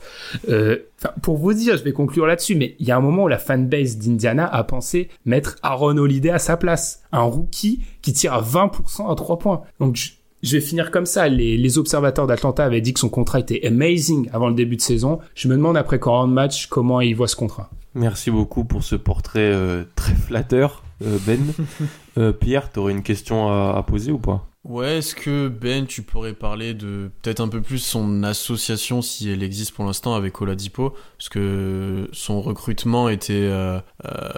Euh, 0.50 0.78
pour 1.22 1.38
vous 1.38 1.54
dire, 1.54 1.78
je 1.78 1.84
vais 1.84 1.94
conclure 1.94 2.28
là-dessus, 2.28 2.56
mais 2.56 2.76
il 2.80 2.88
y 2.88 2.92
a 2.92 2.98
un 2.98 3.02
moment 3.02 3.24
où 3.24 3.28
la 3.30 3.40
fanbase 3.40 3.98
d'Indiana 3.98 4.46
a 4.46 4.64
pensé 4.66 5.08
mettre 5.26 5.56
Aaron 5.64 5.98
Holiday 5.98 6.32
à 6.32 6.40
sa 6.40 6.58
place, 6.58 7.02
un 7.14 7.22
rookie 7.22 7.80
qui 8.02 8.12
tire 8.12 8.34
à 8.34 8.42
20% 8.42 9.10
à 9.10 9.16
3 9.16 9.40
points. 9.40 9.62
Donc 9.80 9.96
je 10.44 10.58
vais 10.58 10.62
finir 10.62 10.92
comme 10.92 11.06
ça. 11.06 11.28
Les, 11.28 11.58
les 11.58 11.78
observateurs 11.78 12.28
d'Atlanta 12.28 12.64
avaient 12.64 12.82
dit 12.82 12.94
que 12.94 13.00
son 13.00 13.10
contrat 13.10 13.40
était 13.40 13.66
amazing 13.66 14.30
avant 14.34 14.50
le 14.50 14.56
début 14.56 14.76
de 14.76 14.82
saison. 14.82 15.20
Je 15.36 15.48
me 15.48 15.56
demande 15.56 15.78
après 15.78 16.00
40 16.00 16.32
matchs 16.32 16.68
comment 16.68 17.02
il 17.02 17.16
voit 17.16 17.28
ce 17.28 17.36
contrat. 17.36 17.70
Merci 17.96 18.32
beaucoup 18.32 18.66
pour 18.66 18.84
ce 18.84 18.96
portrait 18.96 19.52
euh, 19.52 19.84
très 19.96 20.14
flatteur, 20.14 20.84
euh, 21.04 21.18
Ben. 21.26 21.54
euh, 22.18 22.32
Pierre, 22.32 22.72
t'aurais 22.72 22.94
une 22.94 23.04
question 23.04 23.50
à, 23.50 23.76
à, 23.78 23.84
poser 23.84 24.12
ou 24.12 24.20
pas? 24.20 24.46
Ouais, 24.64 24.98
est-ce 24.98 25.16
que 25.16 25.48
Ben, 25.48 25.86
tu 25.86 26.02
pourrais 26.04 26.34
parler 26.34 26.74
de 26.74 27.10
peut-être 27.22 27.40
un 27.40 27.48
peu 27.48 27.62
plus 27.62 27.80
son 27.80 28.24
association, 28.24 29.02
si 29.02 29.30
elle 29.30 29.42
existe 29.42 29.74
pour 29.74 29.86
l'instant, 29.86 30.16
avec 30.16 30.42
Oladipo? 30.42 30.94
Parce 31.18 31.30
que 31.30 32.10
son 32.12 32.42
recrutement 32.42 33.10
était, 33.10 33.34
euh, 33.34 33.80
euh 34.06 34.30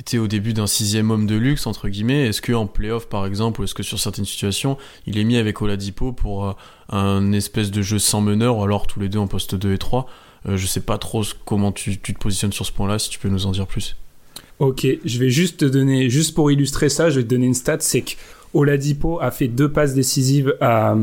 était 0.00 0.18
au 0.18 0.26
début 0.26 0.52
d'un 0.52 0.66
sixième 0.66 1.10
homme 1.10 1.26
de 1.26 1.36
luxe, 1.36 1.66
entre 1.66 1.88
guillemets. 1.88 2.26
Est-ce 2.26 2.42
qu'en 2.42 2.66
playoff, 2.66 3.08
par 3.08 3.26
exemple, 3.26 3.60
ou 3.60 3.64
est-ce 3.64 3.74
que 3.74 3.82
sur 3.82 3.98
certaines 4.00 4.24
situations, 4.24 4.78
il 5.06 5.18
est 5.18 5.24
mis 5.24 5.36
avec 5.36 5.60
Oladipo 5.60 6.12
pour 6.12 6.46
euh, 6.46 6.52
un 6.88 7.32
espèce 7.32 7.70
de 7.70 7.82
jeu 7.82 7.98
sans 7.98 8.20
meneur, 8.20 8.58
ou 8.58 8.64
alors 8.64 8.86
tous 8.86 8.98
les 8.98 9.08
deux 9.08 9.18
en 9.18 9.26
poste 9.26 9.54
2 9.54 9.74
et 9.74 9.78
3 9.78 10.08
euh, 10.48 10.56
Je 10.56 10.66
sais 10.66 10.80
pas 10.80 10.98
trop 10.98 11.22
comment 11.44 11.70
tu, 11.70 11.98
tu, 11.98 12.14
te 12.14 12.18
positionnes 12.18 12.52
sur 12.52 12.66
ce 12.66 12.72
point-là, 12.72 12.98
si 12.98 13.10
tu 13.10 13.18
peux 13.18 13.28
nous 13.28 13.46
en 13.46 13.52
dire 13.52 13.66
plus. 13.66 13.96
Ok, 14.58 14.86
je 15.04 15.18
vais 15.18 15.30
juste 15.30 15.60
te 15.60 15.64
donner, 15.64 16.10
juste 16.10 16.34
pour 16.34 16.50
illustrer 16.50 16.88
ça, 16.88 17.10
je 17.10 17.16
vais 17.16 17.24
te 17.24 17.28
donner 17.28 17.46
une 17.46 17.54
stat, 17.54 17.78
c'est 17.80 18.02
que 18.02 18.12
Oladipo 18.54 19.20
a 19.20 19.30
fait 19.30 19.48
deux 19.48 19.70
passes 19.70 19.94
décisives 19.94 20.56
à, 20.60 20.96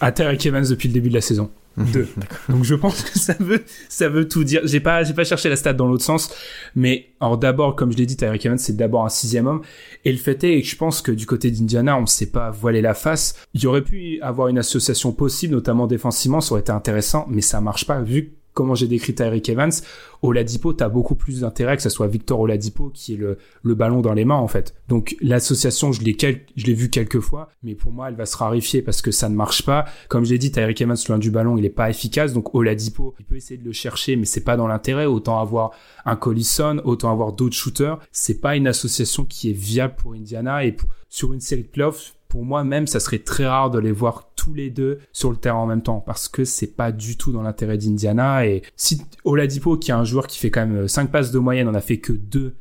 à 0.00 0.12
Terry 0.12 0.38
Evans 0.44 0.66
depuis 0.66 0.88
le 0.88 0.94
début 0.94 1.08
de 1.08 1.14
la 1.14 1.20
saison. 1.20 1.50
Deux. 1.92 2.08
Donc 2.48 2.64
je 2.64 2.74
pense 2.74 3.02
que 3.02 3.18
ça 3.18 3.34
veut 3.38 3.64
ça 3.88 4.08
tout 4.28 4.44
dire. 4.44 4.62
J'ai 4.64 4.80
pas 4.80 5.04
cherché 5.04 5.48
la 5.48 5.56
stat 5.56 5.72
dans 5.74 5.86
l'autre 5.86 6.04
sens, 6.04 6.30
mais 6.74 7.10
alors 7.20 7.38
d'abord 7.38 7.76
comme 7.76 7.92
je 7.92 7.96
l'ai 7.96 8.06
dit, 8.06 8.16
Tyreek 8.16 8.44
Evans 8.46 8.58
c'est 8.58 8.76
d'abord 8.76 9.04
un 9.04 9.08
sixième 9.08 9.46
homme. 9.46 9.62
Et 10.04 10.12
le 10.12 10.18
fait 10.18 10.42
est 10.44 10.62
que 10.62 10.68
je 10.68 10.76
pense 10.76 11.02
que 11.02 11.12
du 11.12 11.26
côté 11.26 11.50
d'Indiana 11.50 11.96
on 11.96 12.02
ne 12.02 12.06
sait 12.06 12.30
pas 12.30 12.50
voiler 12.50 12.80
la 12.80 12.94
face. 12.94 13.34
Il 13.54 13.62
y 13.62 13.66
aurait 13.66 13.82
pu 13.82 14.20
avoir 14.22 14.48
une 14.48 14.58
association 14.58 15.12
possible, 15.12 15.54
notamment 15.54 15.86
défensivement, 15.86 16.40
ça 16.40 16.52
aurait 16.52 16.62
été 16.62 16.72
intéressant, 16.72 17.26
mais 17.28 17.40
ça 17.42 17.60
marche 17.60 17.86
pas 17.86 18.00
vu 18.00 18.37
comment 18.58 18.74
j'ai 18.74 18.88
décrit 18.88 19.14
Tyreek 19.14 19.48
Evans, 19.50 19.70
Oladipo, 20.20 20.72
t'as 20.72 20.88
beaucoup 20.88 21.14
plus 21.14 21.42
d'intérêt 21.42 21.76
que 21.76 21.82
ce 21.84 21.90
soit 21.90 22.08
Victor 22.08 22.40
Oladipo 22.40 22.90
qui 22.92 23.14
est 23.14 23.16
le, 23.16 23.38
ballon 23.76 24.00
dans 24.00 24.14
les 24.14 24.24
mains 24.24 24.34
en 24.34 24.48
fait. 24.48 24.74
Donc 24.88 25.14
l'association, 25.20 25.92
je 25.92 26.02
l'ai 26.02 26.16
je 26.56 26.72
vu 26.72 26.90
quelques 26.90 27.20
fois, 27.20 27.50
mais 27.62 27.76
pour 27.76 27.92
moi, 27.92 28.08
elle 28.08 28.16
va 28.16 28.26
se 28.26 28.36
rarifier 28.36 28.82
parce 28.82 29.00
que 29.00 29.12
ça 29.12 29.28
ne 29.28 29.36
marche 29.36 29.64
pas. 29.64 29.84
Comme 30.08 30.24
je 30.24 30.32
l'ai 30.32 30.38
dit, 30.38 30.50
Tyreek 30.50 30.80
Evans 30.80 30.96
loin 31.08 31.18
du 31.18 31.30
ballon, 31.30 31.56
il 31.56 31.64
est 31.64 31.70
pas 31.70 31.88
efficace. 31.88 32.32
Donc 32.32 32.52
Oladipo, 32.52 33.14
il 33.20 33.26
peut 33.26 33.36
essayer 33.36 33.60
de 33.60 33.64
le 33.64 33.70
chercher, 33.70 34.16
mais 34.16 34.24
c'est 34.24 34.42
pas 34.42 34.56
dans 34.56 34.66
l'intérêt. 34.66 35.06
Autant 35.06 35.40
avoir 35.40 35.70
un 36.04 36.16
Collison, 36.16 36.80
autant 36.82 37.12
avoir 37.12 37.34
d'autres 37.34 37.54
shooters. 37.54 38.00
C'est 38.10 38.40
pas 38.40 38.56
une 38.56 38.66
association 38.66 39.24
qui 39.24 39.50
est 39.50 39.56
viable 39.56 39.94
pour 39.96 40.14
Indiana 40.14 40.64
et 40.64 40.76
sur 41.08 41.32
une 41.32 41.40
série 41.40 41.62
de 41.62 41.68
playoffs 41.68 42.14
pour 42.28 42.44
moi 42.44 42.62
même, 42.62 42.86
ça 42.86 43.00
serait 43.00 43.20
très 43.20 43.46
rare 43.46 43.70
de 43.70 43.78
les 43.78 43.92
voir 43.92 44.27
tous 44.48 44.54
les 44.54 44.70
deux 44.70 44.98
sur 45.12 45.30
le 45.30 45.36
terrain 45.36 45.58
en 45.58 45.66
même 45.66 45.82
temps 45.82 46.00
parce 46.00 46.28
que 46.28 46.44
c'est 46.44 46.74
pas 46.74 46.92
du 46.92 47.16
tout 47.16 47.32
dans 47.32 47.42
l'intérêt 47.42 47.76
d'Indiana. 47.76 48.46
Et 48.46 48.62
si 48.76 49.02
Oladipo, 49.24 49.76
qui 49.76 49.90
est 49.90 49.94
un 49.94 50.04
joueur 50.04 50.26
qui 50.26 50.38
fait 50.38 50.50
quand 50.50 50.66
même 50.66 50.88
5 50.88 51.10
passes 51.10 51.30
de 51.30 51.38
moyenne, 51.38 51.68
en 51.68 51.74
a 51.74 51.80
fait 51.80 51.98
que 51.98 52.12
2 52.12 52.54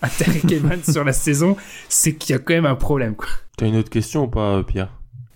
à 0.00 0.08
Terry 0.08 0.40
Evans 0.54 0.82
sur 0.82 1.04
la 1.04 1.12
saison, 1.12 1.56
c'est 1.88 2.14
qu'il 2.14 2.34
y 2.34 2.36
a 2.36 2.38
quand 2.38 2.54
même 2.54 2.66
un 2.66 2.74
problème. 2.74 3.14
Quoi. 3.14 3.28
T'as 3.56 3.66
une 3.66 3.76
autre 3.76 3.90
question 3.90 4.24
ou 4.24 4.28
pas, 4.28 4.62
Pierre? 4.62 4.92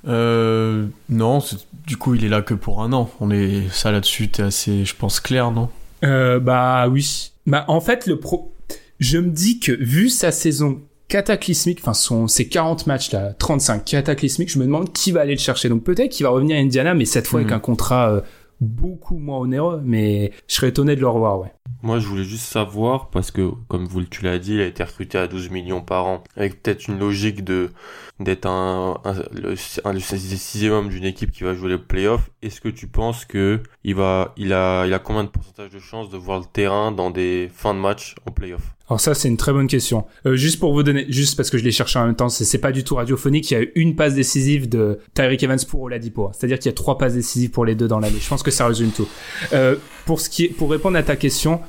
Euh, 0.08 0.86
non, 1.08 1.40
du 1.86 1.96
coup, 1.96 2.14
il 2.14 2.24
est 2.24 2.28
là 2.28 2.42
que 2.42 2.54
pour 2.54 2.82
un 2.82 2.92
an. 2.92 3.10
On 3.20 3.30
est 3.30 3.68
ça 3.70 3.92
là-dessus, 3.92 4.28
t'es 4.28 4.42
assez, 4.42 4.84
je 4.84 4.94
pense, 4.94 5.20
clair, 5.20 5.50
non? 5.50 5.68
Euh, 6.04 6.40
Bah 6.40 6.88
oui. 6.88 7.32
Bah 7.46 7.64
en 7.68 7.80
fait, 7.80 8.06
le 8.06 8.18
pro, 8.18 8.52
je 8.98 9.18
me 9.18 9.30
dis 9.30 9.60
que 9.60 9.72
vu 9.72 10.08
sa 10.08 10.32
saison 10.32 10.80
cataclysmique, 11.08 11.78
enfin 11.80 11.94
son, 11.94 12.26
ses 12.28 12.48
40 12.48 12.86
matchs 12.86 13.12
là, 13.12 13.32
35 13.38 13.84
cataclysmiques, 13.84 14.50
je 14.50 14.58
me 14.58 14.64
demande 14.64 14.92
qui 14.92 15.12
va 15.12 15.20
aller 15.20 15.34
le 15.34 15.40
chercher. 15.40 15.68
Donc 15.68 15.84
peut-être 15.84 16.12
qu'il 16.12 16.24
va 16.24 16.30
revenir 16.30 16.56
à 16.56 16.60
Indiana, 16.60 16.94
mais 16.94 17.04
cette 17.04 17.26
fois 17.26 17.40
avec 17.40 17.50
mhm. 17.50 17.56
un 17.56 17.60
contrat 17.60 18.10
euh, 18.10 18.20
beaucoup 18.60 19.18
moins 19.18 19.38
onéreux, 19.38 19.80
mais 19.84 20.32
je 20.48 20.54
serais 20.54 20.68
étonné 20.68 20.96
de 20.96 21.00
le 21.00 21.08
revoir, 21.08 21.40
ouais. 21.40 21.52
Moi, 21.82 21.98
je 21.98 22.06
voulais 22.06 22.24
juste 22.24 22.44
savoir, 22.44 23.10
parce 23.10 23.30
que, 23.30 23.50
comme 23.68 23.86
vous, 23.86 24.02
tu 24.04 24.24
l'as 24.24 24.38
dit, 24.38 24.54
il 24.54 24.60
a 24.60 24.66
été 24.66 24.82
recruté 24.82 25.18
à 25.18 25.26
12 25.26 25.50
millions 25.50 25.82
par 25.82 26.06
an, 26.06 26.24
avec 26.36 26.62
peut-être 26.62 26.88
une 26.88 26.98
logique 26.98 27.44
de, 27.44 27.70
d'être 28.18 28.46
un, 28.46 28.98
un, 29.04 29.14
le, 29.32 29.54
un, 29.84 29.98
sixième 29.98 30.72
homme 30.72 30.88
d'une 30.88 31.04
équipe 31.04 31.30
qui 31.30 31.44
va 31.44 31.54
jouer 31.54 31.70
les 31.70 31.78
playoffs. 31.78 32.30
Est-ce 32.42 32.60
que 32.60 32.68
tu 32.68 32.86
penses 32.86 33.24
que 33.24 33.60
il 33.84 33.94
va, 33.94 34.32
il 34.36 34.52
a, 34.52 34.86
il 34.86 34.94
a 34.94 34.98
combien 34.98 35.24
de 35.24 35.28
pourcentage 35.28 35.70
de 35.70 35.78
chances 35.78 36.08
de 36.08 36.16
voir 36.16 36.38
le 36.40 36.46
terrain 36.50 36.92
dans 36.92 37.10
des 37.10 37.50
fins 37.54 37.74
de 37.74 37.78
match 37.78 38.14
en 38.26 38.30
playoffs? 38.30 38.74
Alors 38.88 39.00
ça, 39.00 39.14
c'est 39.14 39.28
une 39.28 39.36
très 39.36 39.52
bonne 39.52 39.66
question. 39.66 40.06
Euh, 40.26 40.36
juste 40.36 40.60
pour 40.60 40.72
vous 40.72 40.82
donner, 40.82 41.06
juste 41.08 41.36
parce 41.36 41.50
que 41.50 41.58
je 41.58 41.64
l'ai 41.64 41.72
cherché 41.72 41.98
en 41.98 42.06
même 42.06 42.14
temps, 42.14 42.28
c'est 42.28 42.58
pas 42.58 42.72
du 42.72 42.84
tout 42.84 42.94
radiophonique. 42.94 43.50
Il 43.50 43.54
y 43.54 43.56
a 43.56 43.60
eu 43.60 43.72
une 43.74 43.96
passe 43.96 44.14
décisive 44.14 44.68
de 44.68 45.00
Tyreek 45.14 45.42
Evans 45.42 45.58
pour 45.68 45.82
Oladipo. 45.82 46.30
C'est-à-dire 46.32 46.58
qu'il 46.58 46.70
y 46.70 46.72
a 46.72 46.76
trois 46.76 46.96
passes 46.96 47.14
décisives 47.14 47.50
pour 47.50 47.64
les 47.64 47.74
deux 47.74 47.88
dans 47.88 47.98
l'année. 47.98 48.18
Je 48.20 48.28
pense 48.28 48.42
que 48.42 48.50
ça 48.50 48.66
résume 48.66 48.90
tout. 48.90 49.08
Euh, 49.52 49.76
pour 50.04 50.20
ce 50.20 50.30
qui 50.30 50.44
est, 50.44 50.48
pour 50.48 50.70
répondre 50.70 50.96
à 50.96 51.02
ta 51.02 51.16
question, 51.16 51.60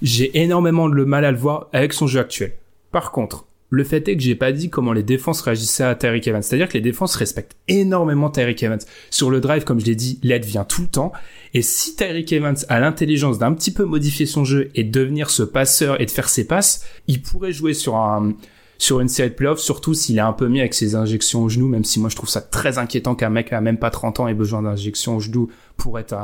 j'ai 0.00 0.40
énormément 0.42 0.88
de 0.88 1.04
mal 1.04 1.24
à 1.24 1.30
le 1.30 1.38
voir 1.38 1.68
avec 1.72 1.92
son 1.92 2.06
jeu 2.06 2.20
actuel. 2.20 2.54
Par 2.90 3.12
contre, 3.12 3.46
le 3.72 3.84
fait 3.84 4.06
est 4.06 4.16
que 4.16 4.22
j'ai 4.22 4.34
pas 4.34 4.52
dit 4.52 4.68
comment 4.68 4.92
les 4.92 5.02
défenses 5.02 5.40
réagissaient 5.40 5.82
à 5.82 5.94
Tyreek 5.94 6.28
Evans. 6.28 6.42
C'est-à-dire 6.42 6.68
que 6.68 6.74
les 6.74 6.82
défenses 6.82 7.16
respectent 7.16 7.56
énormément 7.68 8.28
Tyreek 8.28 8.62
Evans. 8.62 8.78
Sur 9.08 9.30
le 9.30 9.40
drive, 9.40 9.64
comme 9.64 9.80
je 9.80 9.86
l'ai 9.86 9.94
dit, 9.94 10.20
l'aide 10.22 10.44
vient 10.44 10.64
tout 10.64 10.82
le 10.82 10.88
temps. 10.88 11.10
Et 11.54 11.62
si 11.62 11.96
Tyreek 11.96 12.30
Evans 12.34 12.56
a 12.68 12.80
l'intelligence 12.80 13.38
d'un 13.38 13.54
petit 13.54 13.72
peu 13.72 13.84
modifier 13.84 14.26
son 14.26 14.44
jeu 14.44 14.70
et 14.74 14.84
devenir 14.84 15.30
ce 15.30 15.42
passeur 15.42 16.02
et 16.02 16.06
de 16.06 16.10
faire 16.10 16.28
ses 16.28 16.46
passes, 16.46 16.84
il 17.06 17.22
pourrait 17.22 17.54
jouer 17.54 17.72
sur 17.72 17.96
un, 17.96 18.34
sur 18.76 19.00
une 19.00 19.08
série 19.08 19.30
de 19.30 19.34
playoffs, 19.34 19.60
surtout 19.60 19.94
s'il 19.94 20.18
est 20.18 20.20
un 20.20 20.34
peu 20.34 20.48
mis 20.48 20.60
avec 20.60 20.74
ses 20.74 20.94
injections 20.94 21.42
au 21.42 21.48
genou, 21.48 21.66
même 21.66 21.84
si 21.84 21.98
moi 21.98 22.10
je 22.10 22.16
trouve 22.16 22.28
ça 22.28 22.42
très 22.42 22.76
inquiétant 22.76 23.14
qu'un 23.14 23.30
mec 23.30 23.54
à 23.54 23.62
même 23.62 23.78
pas 23.78 23.90
30 23.90 24.20
ans 24.20 24.28
ait 24.28 24.34
besoin 24.34 24.60
d'injections 24.60 25.16
au 25.16 25.20
genou 25.20 25.50
pour 25.78 25.98
être 25.98 26.14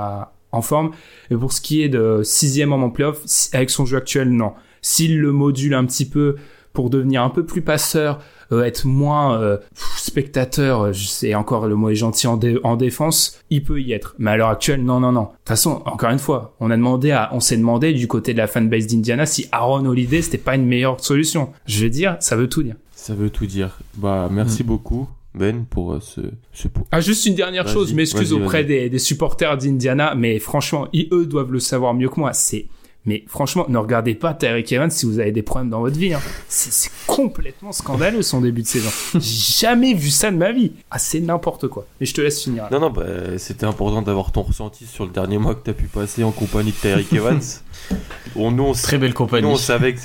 en 0.52 0.60
forme. 0.60 0.90
Et 1.30 1.34
pour 1.34 1.54
ce 1.54 1.62
qui 1.62 1.80
est 1.80 1.88
de 1.88 2.20
sixième 2.24 2.74
homme 2.74 2.84
en 2.84 2.90
playoff, 2.90 3.22
avec 3.54 3.70
son 3.70 3.86
jeu 3.86 3.96
actuel, 3.96 4.28
non. 4.28 4.52
S'il 4.82 5.18
le 5.18 5.32
module 5.32 5.72
un 5.74 5.86
petit 5.86 6.06
peu, 6.06 6.36
pour 6.72 6.90
devenir 6.90 7.22
un 7.22 7.30
peu 7.30 7.44
plus 7.44 7.62
passeur, 7.62 8.20
euh, 8.52 8.64
être 8.64 8.86
moins 8.86 9.40
euh, 9.40 9.58
spectateur, 9.96 10.92
je 10.92 11.06
sais 11.06 11.34
encore 11.34 11.66
le 11.66 11.74
mot 11.74 11.90
est 11.90 11.94
gentil 11.94 12.26
en, 12.26 12.38
en, 12.64 12.76
défense, 12.76 13.38
il 13.50 13.62
peut 13.62 13.80
y 13.80 13.92
être. 13.92 14.14
Mais 14.18 14.30
à 14.30 14.36
l'heure 14.36 14.48
actuelle, 14.48 14.82
non, 14.82 15.00
non, 15.00 15.12
non. 15.12 15.22
De 15.22 15.26
toute 15.28 15.48
façon, 15.48 15.82
encore 15.84 16.10
une 16.10 16.18
fois, 16.18 16.54
on 16.60 16.70
a 16.70 16.76
demandé 16.76 17.10
à, 17.10 17.30
on 17.32 17.40
s'est 17.40 17.56
demandé 17.56 17.92
du 17.92 18.06
côté 18.06 18.32
de 18.32 18.38
la 18.38 18.46
fanbase 18.46 18.86
d'Indiana 18.86 19.26
si 19.26 19.48
Aaron 19.52 19.84
Holiday 19.84 20.22
c'était 20.22 20.38
pas 20.38 20.54
une 20.54 20.66
meilleure 20.66 21.00
solution. 21.00 21.52
Je 21.66 21.84
veux 21.84 21.90
dire, 21.90 22.16
ça 22.20 22.36
veut 22.36 22.48
tout 22.48 22.62
dire. 22.62 22.76
Ça 22.94 23.14
veut 23.14 23.30
tout 23.30 23.46
dire. 23.46 23.78
Bah, 23.96 24.28
merci 24.30 24.62
mm. 24.62 24.66
beaucoup. 24.66 25.08
Ben 25.34 25.66
pour 25.68 25.92
euh, 25.92 26.00
ce, 26.00 26.22
ce... 26.52 26.68
Ah 26.90 27.00
juste 27.00 27.26
une 27.26 27.34
dernière 27.34 27.68
chose, 27.68 27.92
m'excuse 27.92 28.32
auprès 28.32 28.64
des, 28.64 28.88
des 28.88 28.98
supporters 28.98 29.56
d'Indiana, 29.56 30.14
mais 30.14 30.38
franchement, 30.38 30.88
ils, 30.92 31.08
eux 31.12 31.26
doivent 31.26 31.52
le 31.52 31.60
savoir 31.60 31.94
mieux 31.94 32.08
que 32.08 32.18
moi. 32.18 32.32
C'est 32.32 32.66
mais 33.08 33.24
franchement, 33.26 33.64
ne 33.70 33.78
regardez 33.78 34.14
pas 34.14 34.34
Tyreek 34.34 34.70
Evans 34.70 34.90
si 34.90 35.06
vous 35.06 35.18
avez 35.18 35.32
des 35.32 35.40
problèmes 35.40 35.70
dans 35.70 35.80
votre 35.80 35.96
vie. 35.96 36.12
Hein. 36.12 36.20
C'est 36.46 36.90
complètement 37.06 37.72
scandaleux 37.72 38.20
son 38.20 38.42
début 38.42 38.60
de 38.60 38.66
saison. 38.66 38.90
J'ai 39.14 39.66
jamais 39.66 39.94
vu 39.94 40.10
ça 40.10 40.30
de 40.30 40.36
ma 40.36 40.52
vie. 40.52 40.72
Ah, 40.90 40.98
c'est 40.98 41.20
n'importe 41.20 41.68
quoi. 41.68 41.86
Mais 42.00 42.06
je 42.06 42.12
te 42.12 42.20
laisse 42.20 42.42
finir. 42.42 42.68
Non, 42.70 42.80
non, 42.80 42.90
bah, 42.90 43.06
c'était 43.38 43.64
important 43.64 44.02
d'avoir 44.02 44.30
ton 44.30 44.42
ressenti 44.42 44.84
sur 44.84 45.06
le 45.06 45.10
dernier 45.10 45.38
mois 45.38 45.54
que 45.54 45.64
tu 45.64 45.70
as 45.70 45.72
pu 45.72 45.86
passer 45.86 46.22
en 46.22 46.32
compagnie 46.32 46.70
de 46.70 46.76
Tyreek 46.76 47.10
Evans. 47.14 47.40
On, 48.36 48.50
nous, 48.50 48.74
Très 48.74 48.98
belle 48.98 49.14
compagnie. 49.14 49.48
Nous, 49.48 49.54
on 49.54 49.56
savait 49.56 49.94
que 49.94 50.00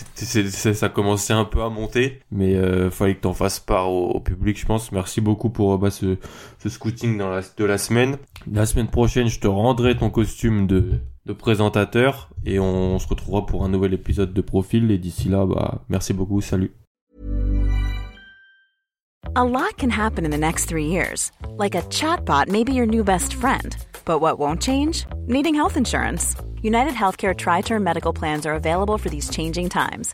ça 0.73 0.89
commençait 0.89 1.33
un 1.33 1.43
peu 1.43 1.61
à 1.61 1.69
monter, 1.69 2.21
mais 2.31 2.55
euh, 2.55 2.89
fallait 2.89 3.15
que 3.15 3.21
tu 3.21 3.27
en 3.27 3.33
fasses 3.33 3.59
part 3.59 3.91
au, 3.91 4.21
public, 4.21 4.57
je 4.57 4.65
pense. 4.65 4.93
Merci 4.93 5.19
beaucoup 5.19 5.49
pour 5.49 5.77
bah, 5.77 5.91
ce, 5.91 6.15
ce 6.59 6.69
scouting 6.69 7.17
dans 7.17 7.29
la, 7.29 7.41
de 7.41 7.65
la 7.65 7.77
semaine. 7.77 8.15
La 8.49 8.65
semaine 8.65 8.87
prochaine, 8.87 9.27
je 9.27 9.39
te 9.39 9.47
rendrai 9.47 9.97
ton 9.97 10.09
costume 10.09 10.65
de, 10.67 11.01
de 11.25 11.33
présentateur 11.33 12.29
et 12.45 12.59
on 12.59 12.99
se 12.99 13.07
retrouvera 13.07 13.45
pour 13.45 13.63
un 13.63 13.69
nouvel 13.69 13.93
épisode 13.93 14.33
de 14.33 14.41
Profil. 14.41 14.91
Et 14.91 14.97
d'ici 14.97 15.29
là 15.29 15.45
bah 15.45 15.83
merci 15.89 16.13
beaucoup 16.13 16.41
salut. 16.41 16.71
A 19.35 19.43
lot 19.43 19.77
can 19.77 19.89
happen 19.89 20.25
in 20.25 20.31
the 20.31 20.37
next 20.37 20.65
three 20.65 20.87
years. 20.87 21.31
Like 21.57 21.75
a 21.75 21.81
chatbot 21.89 22.49
may 22.49 22.63
be 22.63 22.73
your 22.73 22.85
new 22.85 23.03
best 23.03 23.33
friend. 23.33 23.75
But 24.05 24.19
what 24.19 24.37
won't 24.37 24.61
change? 24.61 25.05
Needing 25.27 25.55
health 25.55 25.77
insurance. 25.77 26.35
United 26.61 26.93
Healthcare 26.93 27.35
tri-term 27.35 27.83
medical 27.83 28.13
plans 28.13 28.45
are 28.45 28.53
available 28.53 28.97
for 28.97 29.09
these 29.09 29.29
changing 29.29 29.69
times 29.69 30.13